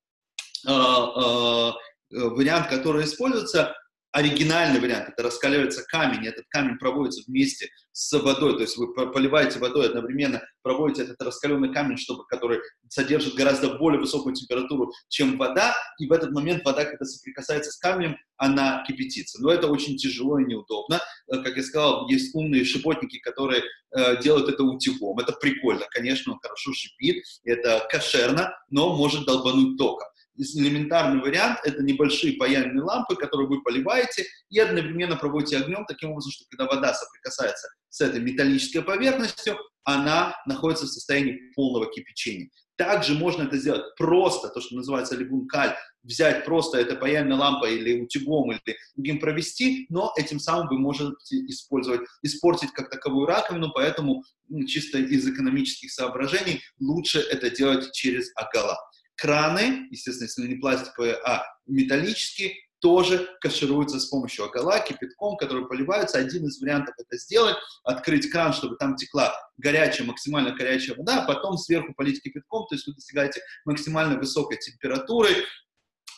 [0.68, 1.72] э, э,
[2.10, 3.76] вариант, который используется,
[4.20, 9.60] оригинальный вариант, это раскаливается камень, этот камень проводится вместе с водой, то есть вы поливаете
[9.60, 12.60] водой одновременно, проводите этот раскаленный камень, чтобы, который
[12.90, 17.78] содержит гораздо более высокую температуру, чем вода, и в этот момент вода, когда соприкасается с
[17.78, 19.42] камнем, она кипятится.
[19.42, 21.02] Но это очень тяжело и неудобно.
[21.32, 25.20] Э, как я сказал, есть умные шиботники, которые э, делают это утюгом.
[25.20, 30.08] Это прикольно, конечно, он хорошо шипит, это кошерно, но может долбануть током
[30.40, 36.32] элементарный вариант– это небольшие паяльные лампы, которые вы поливаете и одновременно проводите огнем, таким образом,
[36.32, 42.50] что когда вода соприкасается с этой металлической поверхностью, она находится в состоянии полного кипячения.
[42.78, 48.02] Также можно это сделать просто, то, что называется либункаль, взять просто это паяльная лампа или
[48.02, 54.24] утюгом или другим провести, но этим самым вы можете использовать, испортить как таковую раковину, поэтому
[54.66, 58.78] чисто из экономических соображений лучше это делать через агала.
[59.20, 66.18] Краны, естественно, если не пластиковые, а металлические, тоже кашируются с помощью окола, кипятком, который поливаются.
[66.18, 71.28] Один из вариантов это сделать, открыть кран, чтобы там текла горячая, максимально горячая вода, а
[71.28, 75.30] потом сверху полить кипятком, то есть вы достигаете максимально высокой температуры.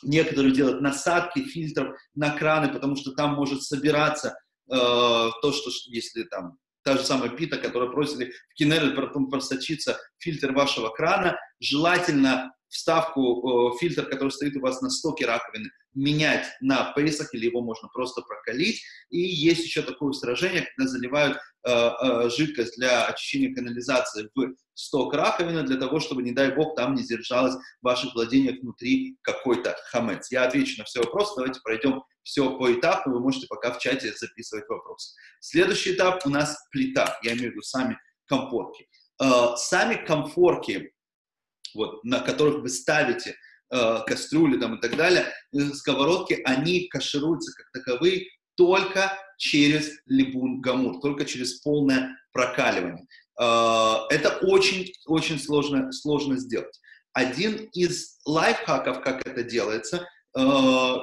[0.03, 6.23] Некоторые делают насадки фильтров на краны, потому что там может собираться э, то, что если
[6.23, 11.37] там та же самая пита, которая просили в Кинере, потом просочиться фильтр вашего крана.
[11.59, 17.45] Желательно вставку, э, фильтр, который стоит у вас на стоке раковины, менять на пейсах, или
[17.45, 18.81] его можно просто прокалить.
[19.09, 25.13] И есть еще такое сражение, когда заливают э, э, жидкость для очищения канализации в сток
[25.13, 29.75] раковины, для того, чтобы, не дай бог, там не задержалось в ваших владениях внутри какой-то
[29.91, 30.31] хамец.
[30.31, 34.13] Я отвечу на все вопросы, давайте пройдем все по этапу, вы можете пока в чате
[34.13, 35.13] записывать вопросы.
[35.41, 37.97] Следующий этап у нас плита, я имею в виду сами
[38.27, 38.87] комфорки.
[39.55, 40.93] Сами комфорки
[41.73, 43.35] вот, на которых вы ставите
[43.71, 50.61] э, кастрюли там, и так далее, э, сковородки, они кашируются как таковые только через либун
[50.61, 53.07] гамур, только через полное прокаливание.
[53.39, 56.79] Э, это очень-очень сложно, сложно сделать.
[57.13, 60.07] Один из лайфхаков, как это делается,
[60.37, 60.41] э,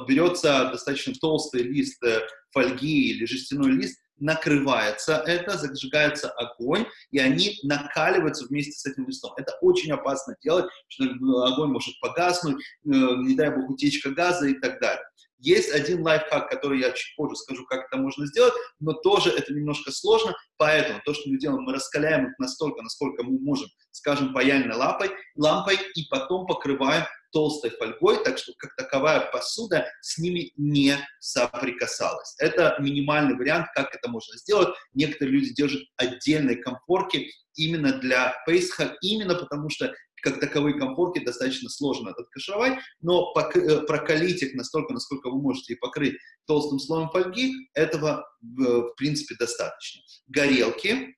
[0.06, 2.20] берется достаточно толстый лист э,
[2.52, 9.32] фольги или жестяной лист, накрывается это, зажигается огонь, и они накаливаются вместе с этим листом.
[9.36, 14.54] Это очень опасно делать, что огонь может погаснуть, э, не дай бог утечка газа и
[14.54, 15.04] так далее.
[15.40, 19.52] Есть один лайфхак, который я чуть позже скажу, как это можно сделать, но тоже это
[19.52, 24.34] немножко сложно, поэтому то, что мы делаем, мы раскаляем их настолько, насколько мы можем, скажем,
[24.34, 30.52] паяльной лампой, лампой и потом покрываем толстой фольгой, так что как таковая посуда с ними
[30.56, 32.34] не соприкасалась.
[32.38, 34.68] Это минимальный вариант, как это можно сделать.
[34.94, 41.68] Некоторые люди держат отдельные комфорки именно для пейсха, именно потому что как таковые комфорки достаточно
[41.68, 46.16] сложно откашировать, но э, прокалить их настолько, насколько вы можете, и покрыть
[46.46, 50.02] толстым слоем фольги, этого в принципе достаточно.
[50.26, 51.16] Горелки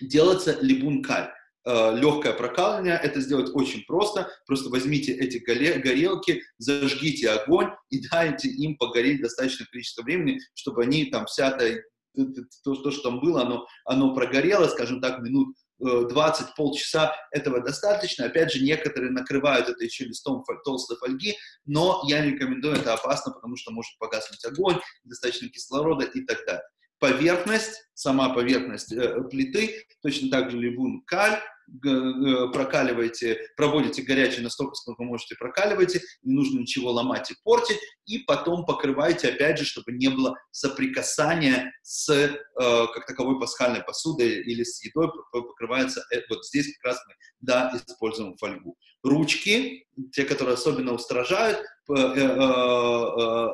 [0.00, 1.32] делается либункаль.
[1.66, 4.30] Э, легкое прокалывание, это сделать очень просто.
[4.46, 11.06] Просто возьмите эти горелки, зажгите огонь и дайте им погореть достаточное количество времени, чтобы они
[11.06, 11.66] там вся то,
[12.64, 17.60] то, то что там было, оно, оно прогорело, скажем так, минут 20, э, полчаса этого
[17.60, 18.24] достаточно.
[18.24, 21.36] Опять же, некоторые накрывают это еще листом толстой фольги,
[21.66, 26.38] но я не рекомендую, это опасно, потому что может погаснуть огонь, достаточно кислорода и так
[26.46, 26.64] далее.
[27.00, 31.40] Поверхность, сама поверхность э, плиты, точно так же либун каль,
[32.52, 38.66] прокаливаете, проводите горячее настолько, сколько можете, прокаливаете, не нужно ничего ломать и портить, и потом
[38.66, 44.82] покрываете, опять же, чтобы не было соприкасания с э, как таковой пасхальной посудой или с
[44.84, 48.76] едой, покрывается, э, вот здесь как раз мы, да, используем фольгу.
[49.02, 52.20] Ручки, те, которые особенно устражают, э, э,
[53.20, 53.50] э,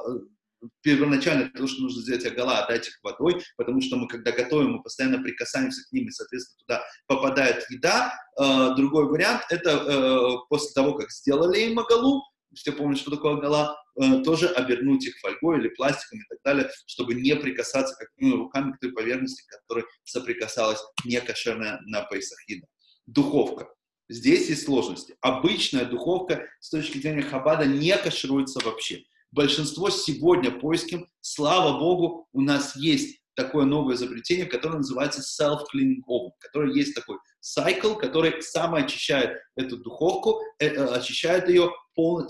[0.82, 4.82] первоначально то, что нужно сделать огола, отдать их водой, потому что мы, когда готовим, мы
[4.82, 8.14] постоянно прикасаемся к ним, и, соответственно, туда попадает еда.
[8.40, 12.22] Э, другой вариант– это э, после того, как сделали им оголу,
[12.54, 16.70] все помнят, что такое огола, э, тоже обернуть их фольгой или пластиком и так далее,
[16.86, 22.38] чтобы не прикасаться как, ну, руками к той поверхности, к которой соприкасалась некошерная на Пейсах
[22.48, 22.66] еда.
[23.06, 23.68] Духовка.
[24.08, 25.16] Здесь есть сложности.
[25.20, 29.02] Обычная духовка с точки зрения хабада не кашируется вообще
[29.36, 36.30] большинство сегодня поиском, слава богу, у нас есть такое новое изобретение, которое называется self-cleaning oven,
[36.40, 41.70] который есть такой цикл, который сам очищает эту духовку, э, э, очищает ее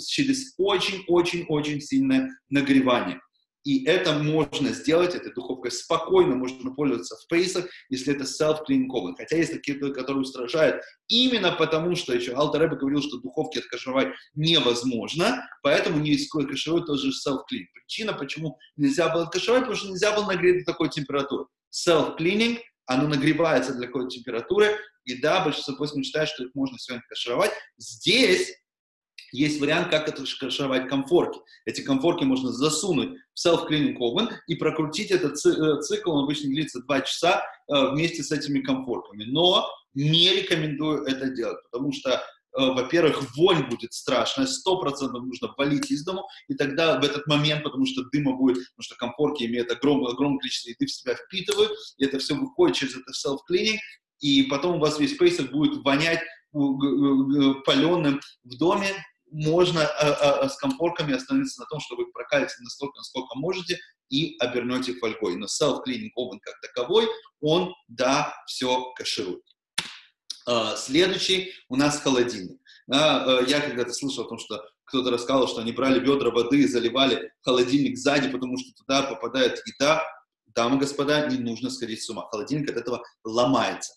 [0.04, 3.20] через очень-очень-очень сильное нагревание.
[3.66, 9.14] И это можно сделать, этой духовкой спокойно можно пользоваться в пейсах, если это self-cleaning oven.
[9.18, 15.44] Хотя есть такие, которые устражают именно потому, что еще Алтер говорил, что духовки откашировать невозможно,
[15.64, 17.66] поэтому не кашируют тоже self-cleaning.
[17.74, 21.46] Причина, почему нельзя было откашировать, потому что нельзя было нагреть до такой температуры.
[21.72, 27.02] Self-cleaning, оно нагревается для какой-то температуры, и да, большинство польских считает, что их можно сегодня
[27.08, 27.50] кашировать.
[27.78, 28.54] Здесь
[29.32, 31.40] есть вариант, как это шкашировать комфорки.
[31.64, 36.80] Эти комфорки можно засунуть в self-cleaning oven и прокрутить этот э, цикл, он обычно длится
[36.82, 39.24] 2 часа э, вместе с этими комфорками.
[39.24, 42.20] Но не рекомендую это делать, потому что э,
[42.54, 47.64] во-первых, вонь будет страшная, сто процентов нужно валить из дому, и тогда в этот момент,
[47.64, 51.72] потому что дыма будет, потому что комфорки имеют огромное, огромное количество еды в себя впитывают,
[51.98, 53.78] и это все выходит через это self-cleaning,
[54.20, 56.20] и потом у вас весь пейсер будет вонять
[56.52, 58.88] паленым в доме,
[59.36, 63.78] можно а, а, а, с комфорками остановиться на том, что вы прокалите настолько, насколько можете,
[64.08, 65.36] и обернете фольгой.
[65.36, 67.06] Но self-cleaning oven как таковой,
[67.40, 69.42] он, да, все каширует.
[70.46, 72.58] А, следующий у нас холодильник.
[72.90, 76.66] А, я когда-то слышал о том, что кто-то рассказал, что они брали ведра воды и
[76.66, 80.02] заливали холодильник сзади, потому что туда попадает еда.
[80.46, 82.26] Дамы и господа, не нужно сходить с ума.
[82.30, 83.92] Холодильник от этого ломается.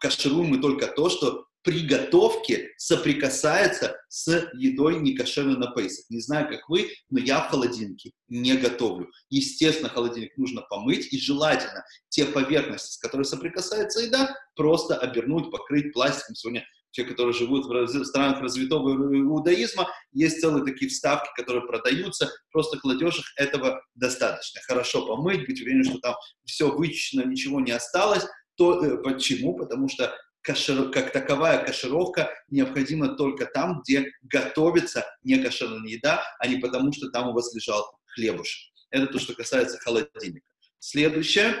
[0.00, 6.04] Кашируем мы только то, что при готовке соприкасается с едой некошерной на пейсах.
[6.10, 9.10] Не знаю, как вы, но я в холодильнике не готовлю.
[9.30, 15.92] Естественно, холодильник нужно помыть, и желательно те поверхности, с которой соприкасается еда, просто обернуть, покрыть
[15.94, 16.34] пластиком.
[16.34, 22.78] Сегодня те, которые живут в странах развитого иудаизма, есть целые такие вставки, которые продаются, просто
[22.78, 24.60] кладешь их, этого достаточно.
[24.66, 28.24] Хорошо помыть, быть уверен, что там все вычищено, ничего не осталось,
[28.56, 29.56] то э, почему?
[29.56, 30.14] Потому что
[30.44, 37.10] кашир, как таковая кашировка необходима только там, где готовится некошерная еда, а не потому, что
[37.10, 38.72] там у вас лежал хлебушек.
[38.90, 40.46] Это то, что касается холодильника.
[40.78, 41.56] Следующее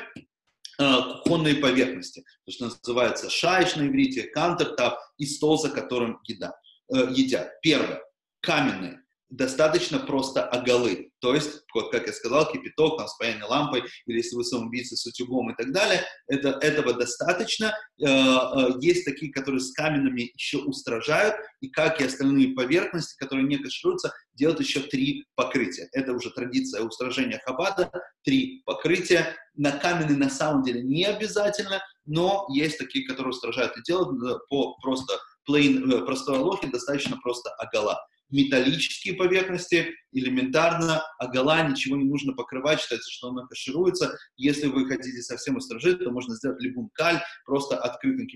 [0.78, 6.52] э, кухонные поверхности, то, что называется шайш на иврите, кантертап и стол, за которым еда,
[6.94, 7.50] э, едят.
[7.62, 8.02] Первое.
[8.40, 11.10] Каменные достаточно просто оголы.
[11.20, 15.06] То есть, вот как я сказал, кипяток, там, спаяние лампой, или если вы самоубийцы с
[15.06, 17.74] утюгом и так далее, это, этого достаточно.
[18.00, 23.46] Э, э, есть такие, которые с каменными еще устражают, и как и остальные поверхности, которые
[23.46, 25.88] не кашируются, делают еще три покрытия.
[25.92, 27.90] Это уже традиция устражения хабада,
[28.22, 29.34] три покрытия.
[29.56, 34.38] На каменный на самом деле не обязательно, но есть такие, которые устражают и делают э,
[34.48, 35.18] по просто
[35.48, 37.98] plain, простой лохе, достаточно просто огола
[38.30, 44.16] металлические поверхности, элементарно, а гола ничего не нужно покрывать, считается, что она кашируется.
[44.36, 48.28] Если вы хотите совсем устражить, то можно сделать либункаль просто открытым,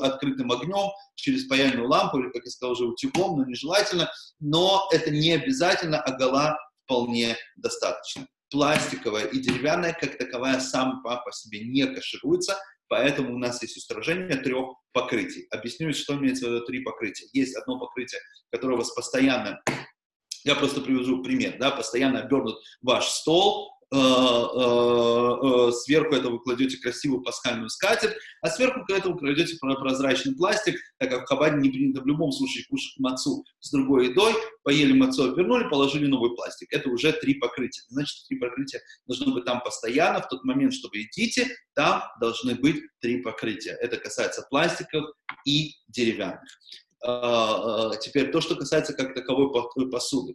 [0.00, 4.10] открытым огнем через паяльную лампу, или, как я сказал, уже утюгом, но нежелательно.
[4.40, 8.26] Но это не обязательно, а гола вполне достаточно.
[8.50, 12.56] Пластиковая и деревянная, как таковая, сам по себе не кашируется,
[12.88, 15.46] Поэтому у нас есть устражение трех покрытий.
[15.50, 17.26] Объясню, что имеется в виду три покрытия.
[17.32, 18.20] Есть одно покрытие,
[18.52, 19.60] которое у вас постоянно,
[20.44, 23.73] я просто привожу пример, да, постоянно обернут ваш стол,
[25.72, 31.22] сверху этого кладете красивую пасхальную скатерть, а сверху к этому кладете прозрачный пластик, так как
[31.22, 35.68] в Хабаде не принято в любом случае кушать мацу с другой едой, поели мацу, обернули,
[35.68, 36.72] положили новый пластик.
[36.72, 37.82] Это уже три покрытия.
[37.88, 42.54] Значит, три покрытия должны быть там постоянно, в тот момент, что вы едите, там должны
[42.56, 43.76] быть три покрытия.
[43.80, 45.04] Это касается пластиков
[45.46, 46.42] и деревянных.
[48.00, 49.52] Теперь то, что касается как таковой
[49.90, 50.34] посуды.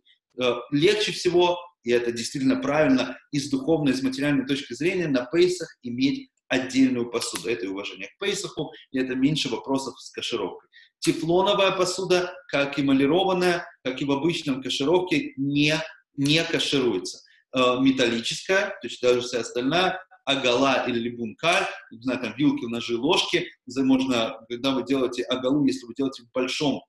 [0.72, 1.58] Легче всего
[1.90, 6.30] и это действительно правильно, и с духовной, и с материальной точки зрения, на пейсах иметь
[6.48, 7.50] отдельную посуду.
[7.50, 10.70] Это и уважение к Пейсаху, и это меньше вопросов с кашировкой.
[11.00, 15.74] Тефлоновая посуда, как эмалированная, как и в обычном кашировке, не,
[16.16, 17.24] не кашируется.
[17.56, 22.98] Э, металлическая, то есть даже вся остальная, агала или либункаль, не знаю, там вилки, ножи,
[22.98, 26.84] ложки, можно, когда вы делаете агалу, если вы делаете в большом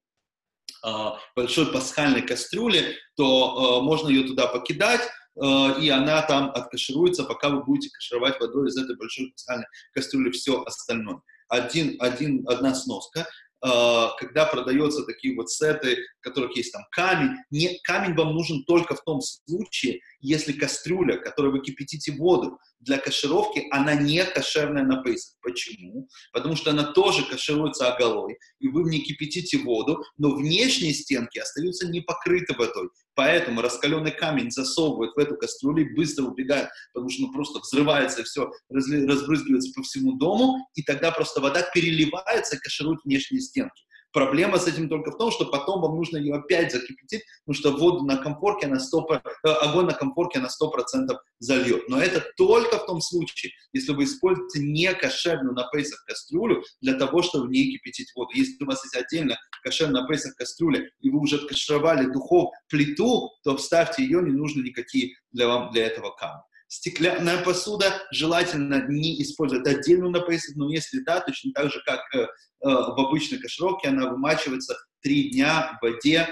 [1.37, 7.49] большой пасхальной кастрюле, то э, можно ее туда покидать, э, и она там откашируется, пока
[7.49, 11.20] вы будете кашировать водой из этой большой пасхальной кастрюли все остальное.
[11.49, 13.26] Один, один, одна сноска.
[13.61, 19.02] Когда продаются такие вот сеты, которых есть там камень, не, камень вам нужен только в
[19.04, 25.36] том случае, если кастрюля, которой вы кипятите воду для кашировки, она не кошерная на Пейсах.
[25.42, 26.08] Почему?
[26.32, 31.38] Потому что она тоже кашируется оголой, и вы в ней кипятите воду, но внешние стенки
[31.38, 32.88] остаются не покрыты водой.
[33.14, 38.20] Поэтому раскаленный камень засовывают в эту кастрюлю и быстро убегает, потому что ну, просто взрывается
[38.20, 43.84] и все разбрызгивается по всему дому, и тогда просто вода переливается и каширует внешние стенки.
[44.12, 47.70] Проблема с этим только в том, что потом вам нужно ее опять закипятить, потому что
[47.70, 51.88] воду на комфорке, на 100, э, огонь на комфорке на 100% зальет.
[51.88, 56.94] Но это только в том случае, если вы используете не кошерную на пейсах кастрюлю для
[56.94, 58.30] того, чтобы в ней кипятить воду.
[58.34, 63.30] Если у вас есть отдельно кошерная на пейсах кастрюля, и вы уже откашировали духов плиту,
[63.44, 66.42] то вставьте ее, не нужно никакие для вам для этого камни.
[66.70, 70.20] Стеклянная посуда желательно не использовать отдельную на
[70.54, 72.26] но если да, точно так же, как э, э,
[72.62, 76.28] в обычной кашировке, она вымачивается три дня в воде,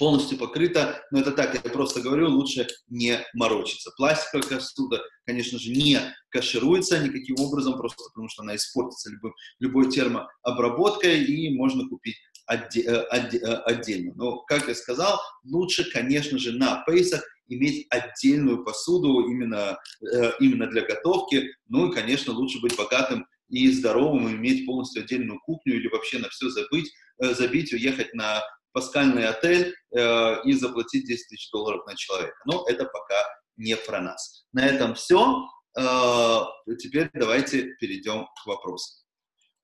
[0.00, 3.92] полностью покрыта, но это так, я просто говорю, лучше не морочиться.
[3.96, 6.00] Пластиковая посуда, конечно же, не
[6.30, 12.16] кашируется никаким образом, просто потому что она испортится любой, любой термообработкой, и можно купить
[12.48, 14.12] э, отдельно.
[14.16, 20.66] Но, как я сказал, лучше, конечно же, на пейсах иметь отдельную посуду именно, э, именно
[20.66, 21.50] для готовки.
[21.68, 26.18] Ну и, конечно, лучше быть богатым и здоровым, и иметь полностью отдельную кухню или вообще
[26.18, 26.92] на все забыть,
[27.22, 28.42] э, забить, уехать на
[28.72, 32.36] паскальный отель э, и заплатить 10 тысяч долларов на человека.
[32.44, 33.22] Но это пока
[33.56, 34.46] не про нас.
[34.52, 35.46] На этом все.
[35.78, 36.40] Э,
[36.78, 39.04] теперь давайте перейдем к вопросам.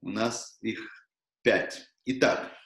[0.03, 0.81] У нас их
[1.43, 1.83] пять.
[2.05, 2.60] Итак, э,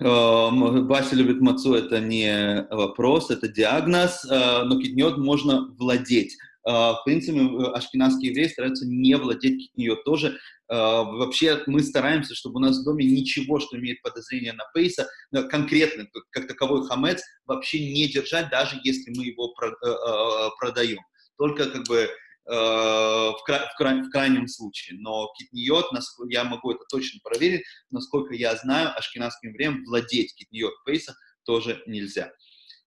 [0.00, 6.38] Вася любит мацу, это не вопрос, это диагноз, э, но китниот можно владеть.
[6.66, 7.40] Э, в принципе,
[7.74, 10.38] ашкенадские евреи стараются не владеть китниот тоже.
[10.70, 15.06] Э, вообще мы стараемся, чтобы у нас в доме ничего, что имеет подозрение на пейса,
[15.50, 19.54] конкретно, как таковой хамец, вообще не держать, даже если мы его
[20.58, 21.00] продаем.
[21.36, 22.08] Только как бы Э,
[22.56, 24.98] в, кра в, кра в крайнем случае.
[25.00, 25.86] Но китниот,
[26.28, 32.32] я могу это точно проверить, насколько я знаю, ашкенадским евреям владеть китниот пейса тоже нельзя.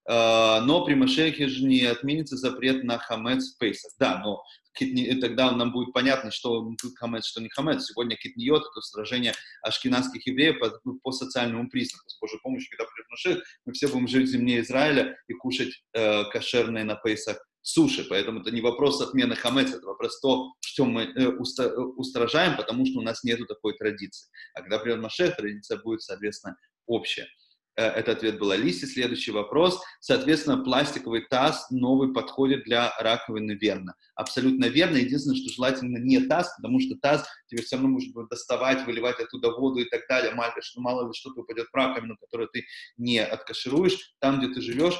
[0.10, 3.94] Uh, но при Машехе же не отменится запрет на хамец в пейсах.
[3.98, 4.44] Да, но
[4.78, 7.86] китни, тогда нам будет понятно, что тут хамец, что не хамец.
[7.86, 12.04] Сегодня китниот— это сражение ашкенадских евреев по, ну, по социальному признаку.
[12.10, 15.82] С Божьей помощью, когда придет Машех, мы все будем жить в земле Израиля и кушать
[15.96, 20.86] uh, кошерные на пейсах суши, поэтому это не вопрос отмены хамец, это вопрос то, что
[20.86, 24.30] мы э, уста, э, устражаем, потому что у нас нет такой традиции.
[24.54, 27.28] А когда придет Машех, традиция будет, соответственно, общая.
[27.76, 28.86] Э, этот ответ был Алисе.
[28.86, 29.82] Следующий вопрос.
[30.00, 33.96] Соответственно, пластиковый таз новый подходит для раковины верно.
[34.16, 34.98] Абсолютно верно.
[34.98, 39.20] Единственное, что желательно не таз, потому что таз тебе все равно нужно будет доставать, выливать
[39.20, 40.36] оттуда воду и так далее.
[40.36, 42.66] Мало, что, мало ли что-то упадет в раковину, которую ты
[42.98, 44.16] не откашируешь.
[44.20, 45.00] Там, где ты живешь,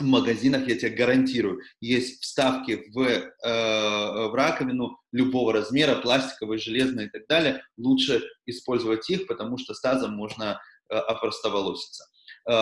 [0.00, 7.06] в магазинах, я тебе гарантирую, есть вставки в, э, в раковину любого размера, пластиковые, железные
[7.06, 7.62] и так далее.
[7.76, 12.04] Лучше использовать их, потому что с тазом можно э, опростоволоситься.
[12.48, 12.52] Э,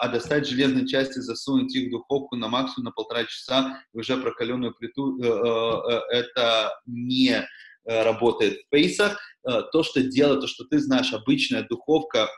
[0.00, 4.74] а достать железные части, засунуть их в духовку на максимум на полтора часа, уже прокаленную
[4.74, 7.46] плиту, э, э, это не
[7.84, 9.16] работает в пейсах.
[9.44, 12.28] То, что делать, то, что ты знаешь, обычная духовка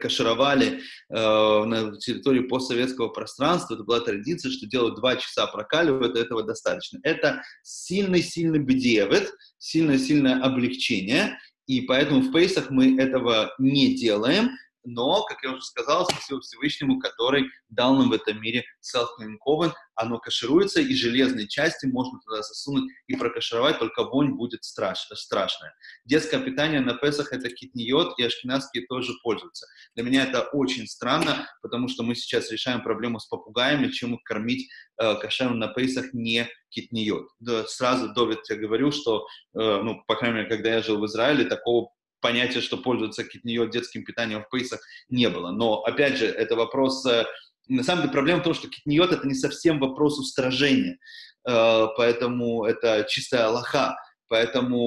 [0.00, 6.42] кашировали э, на территории постсоветского пространства, это была традиция, что делают два часа прокаливают, этого
[6.42, 6.98] достаточно.
[7.02, 14.50] Это сильный-сильный бедевет, сильное-сильное облегчение, и поэтому в пейсах мы этого не делаем,
[14.84, 20.18] но, как я уже сказал, спасибо Всевышнему, который дал нам в этом мире self-cleaning оно
[20.18, 25.74] кашируется, и железные части можно туда засунуть и прокашировать, только вонь будет страш, страшная.
[26.04, 29.66] Детское питание на Песах— это китниот, и ашкенадские тоже пользуются.
[29.94, 34.22] Для меня это очень странно, потому что мы сейчас решаем проблему с попугаями, чем их
[34.22, 37.28] кормить э, кошерным на Песах не китниот.
[37.40, 41.06] Да, сразу, Довид, я говорю, что, э, ну, по крайней мере, когда я жил в
[41.06, 41.90] Израиле, такого
[42.22, 44.80] понятия, что пользуются китниот детским питанием в пейсах,
[45.10, 45.50] не было.
[45.50, 47.26] Но, опять же, это вопрос э,
[47.68, 50.98] на самом деле проблема в том, что китниот это не совсем вопрос устражения,
[51.46, 53.96] э, поэтому это чистая лоха,
[54.28, 54.78] поэтому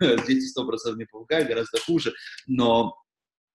[0.00, 2.14] э, дети 100% не попугай, гораздо хуже,
[2.46, 2.94] но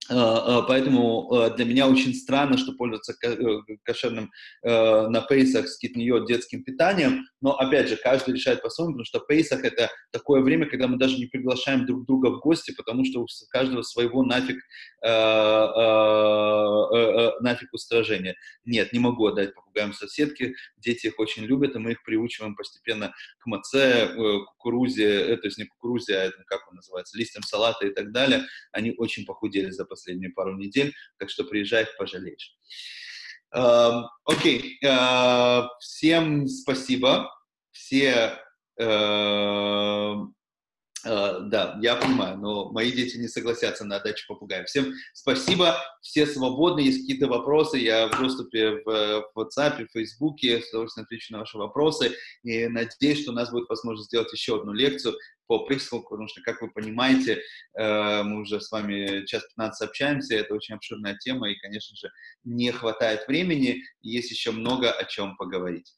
[0.09, 3.13] поэтому э, для меня очень странно, что пользоваться
[3.83, 4.31] кошерным
[4.63, 9.63] на пейсах с китниот детским питанием, но, опять же, каждый решает по-своему, потому что пейсах—
[9.65, 13.27] это такое время, когда мы даже не приглашаем друг друга в гости, потому что у
[13.49, 14.57] каждого своего нафиг,
[17.41, 18.35] нафиг устражения.
[18.65, 23.13] Нет, не могу отдать попугаям соседки, дети их очень любят, и мы их приучиваем постепенно
[23.39, 24.09] к маце,
[24.47, 28.45] кукурузе, то есть не кукурузе, а как он называется, листьям салата и так далее.
[28.71, 29.98] Они очень похудели за последние
[30.35, 32.55] пару недель, так что приезжай, пожалеешь.
[33.55, 34.87] Uh, окей, okay.
[34.87, 37.33] uh, всем спасибо.
[37.71, 38.37] Все,
[38.79, 40.27] uh,
[41.03, 44.67] да, я понимаю, но мои дети не согласятся на отдачу попугаев.
[44.67, 50.43] Всем спасибо, все свободны, есть какие-то вопросы, я в доступе в, в WhatsApp, в Facebook,
[50.43, 54.59] с удовольствием отвечу на ваши вопросы, и надеюсь, что у нас будет возможность сделать еще
[54.59, 55.15] одну лекцию
[55.49, 57.41] по присылку, потому что, как вы понимаете,
[57.73, 62.11] э, мы уже с вами час 15 общаемся, это очень обширная тема, и, конечно же,
[62.43, 65.91] не хватает времени, есть еще много о чем поговорить.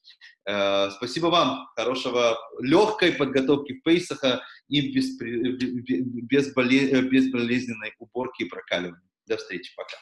[0.48, 6.54] Э, спасибо вам, хорошего, легкой подготовки в Пейсаха и без, без,
[8.00, 9.04] уборки и прокаливания.
[9.28, 9.98] До встречи, пока.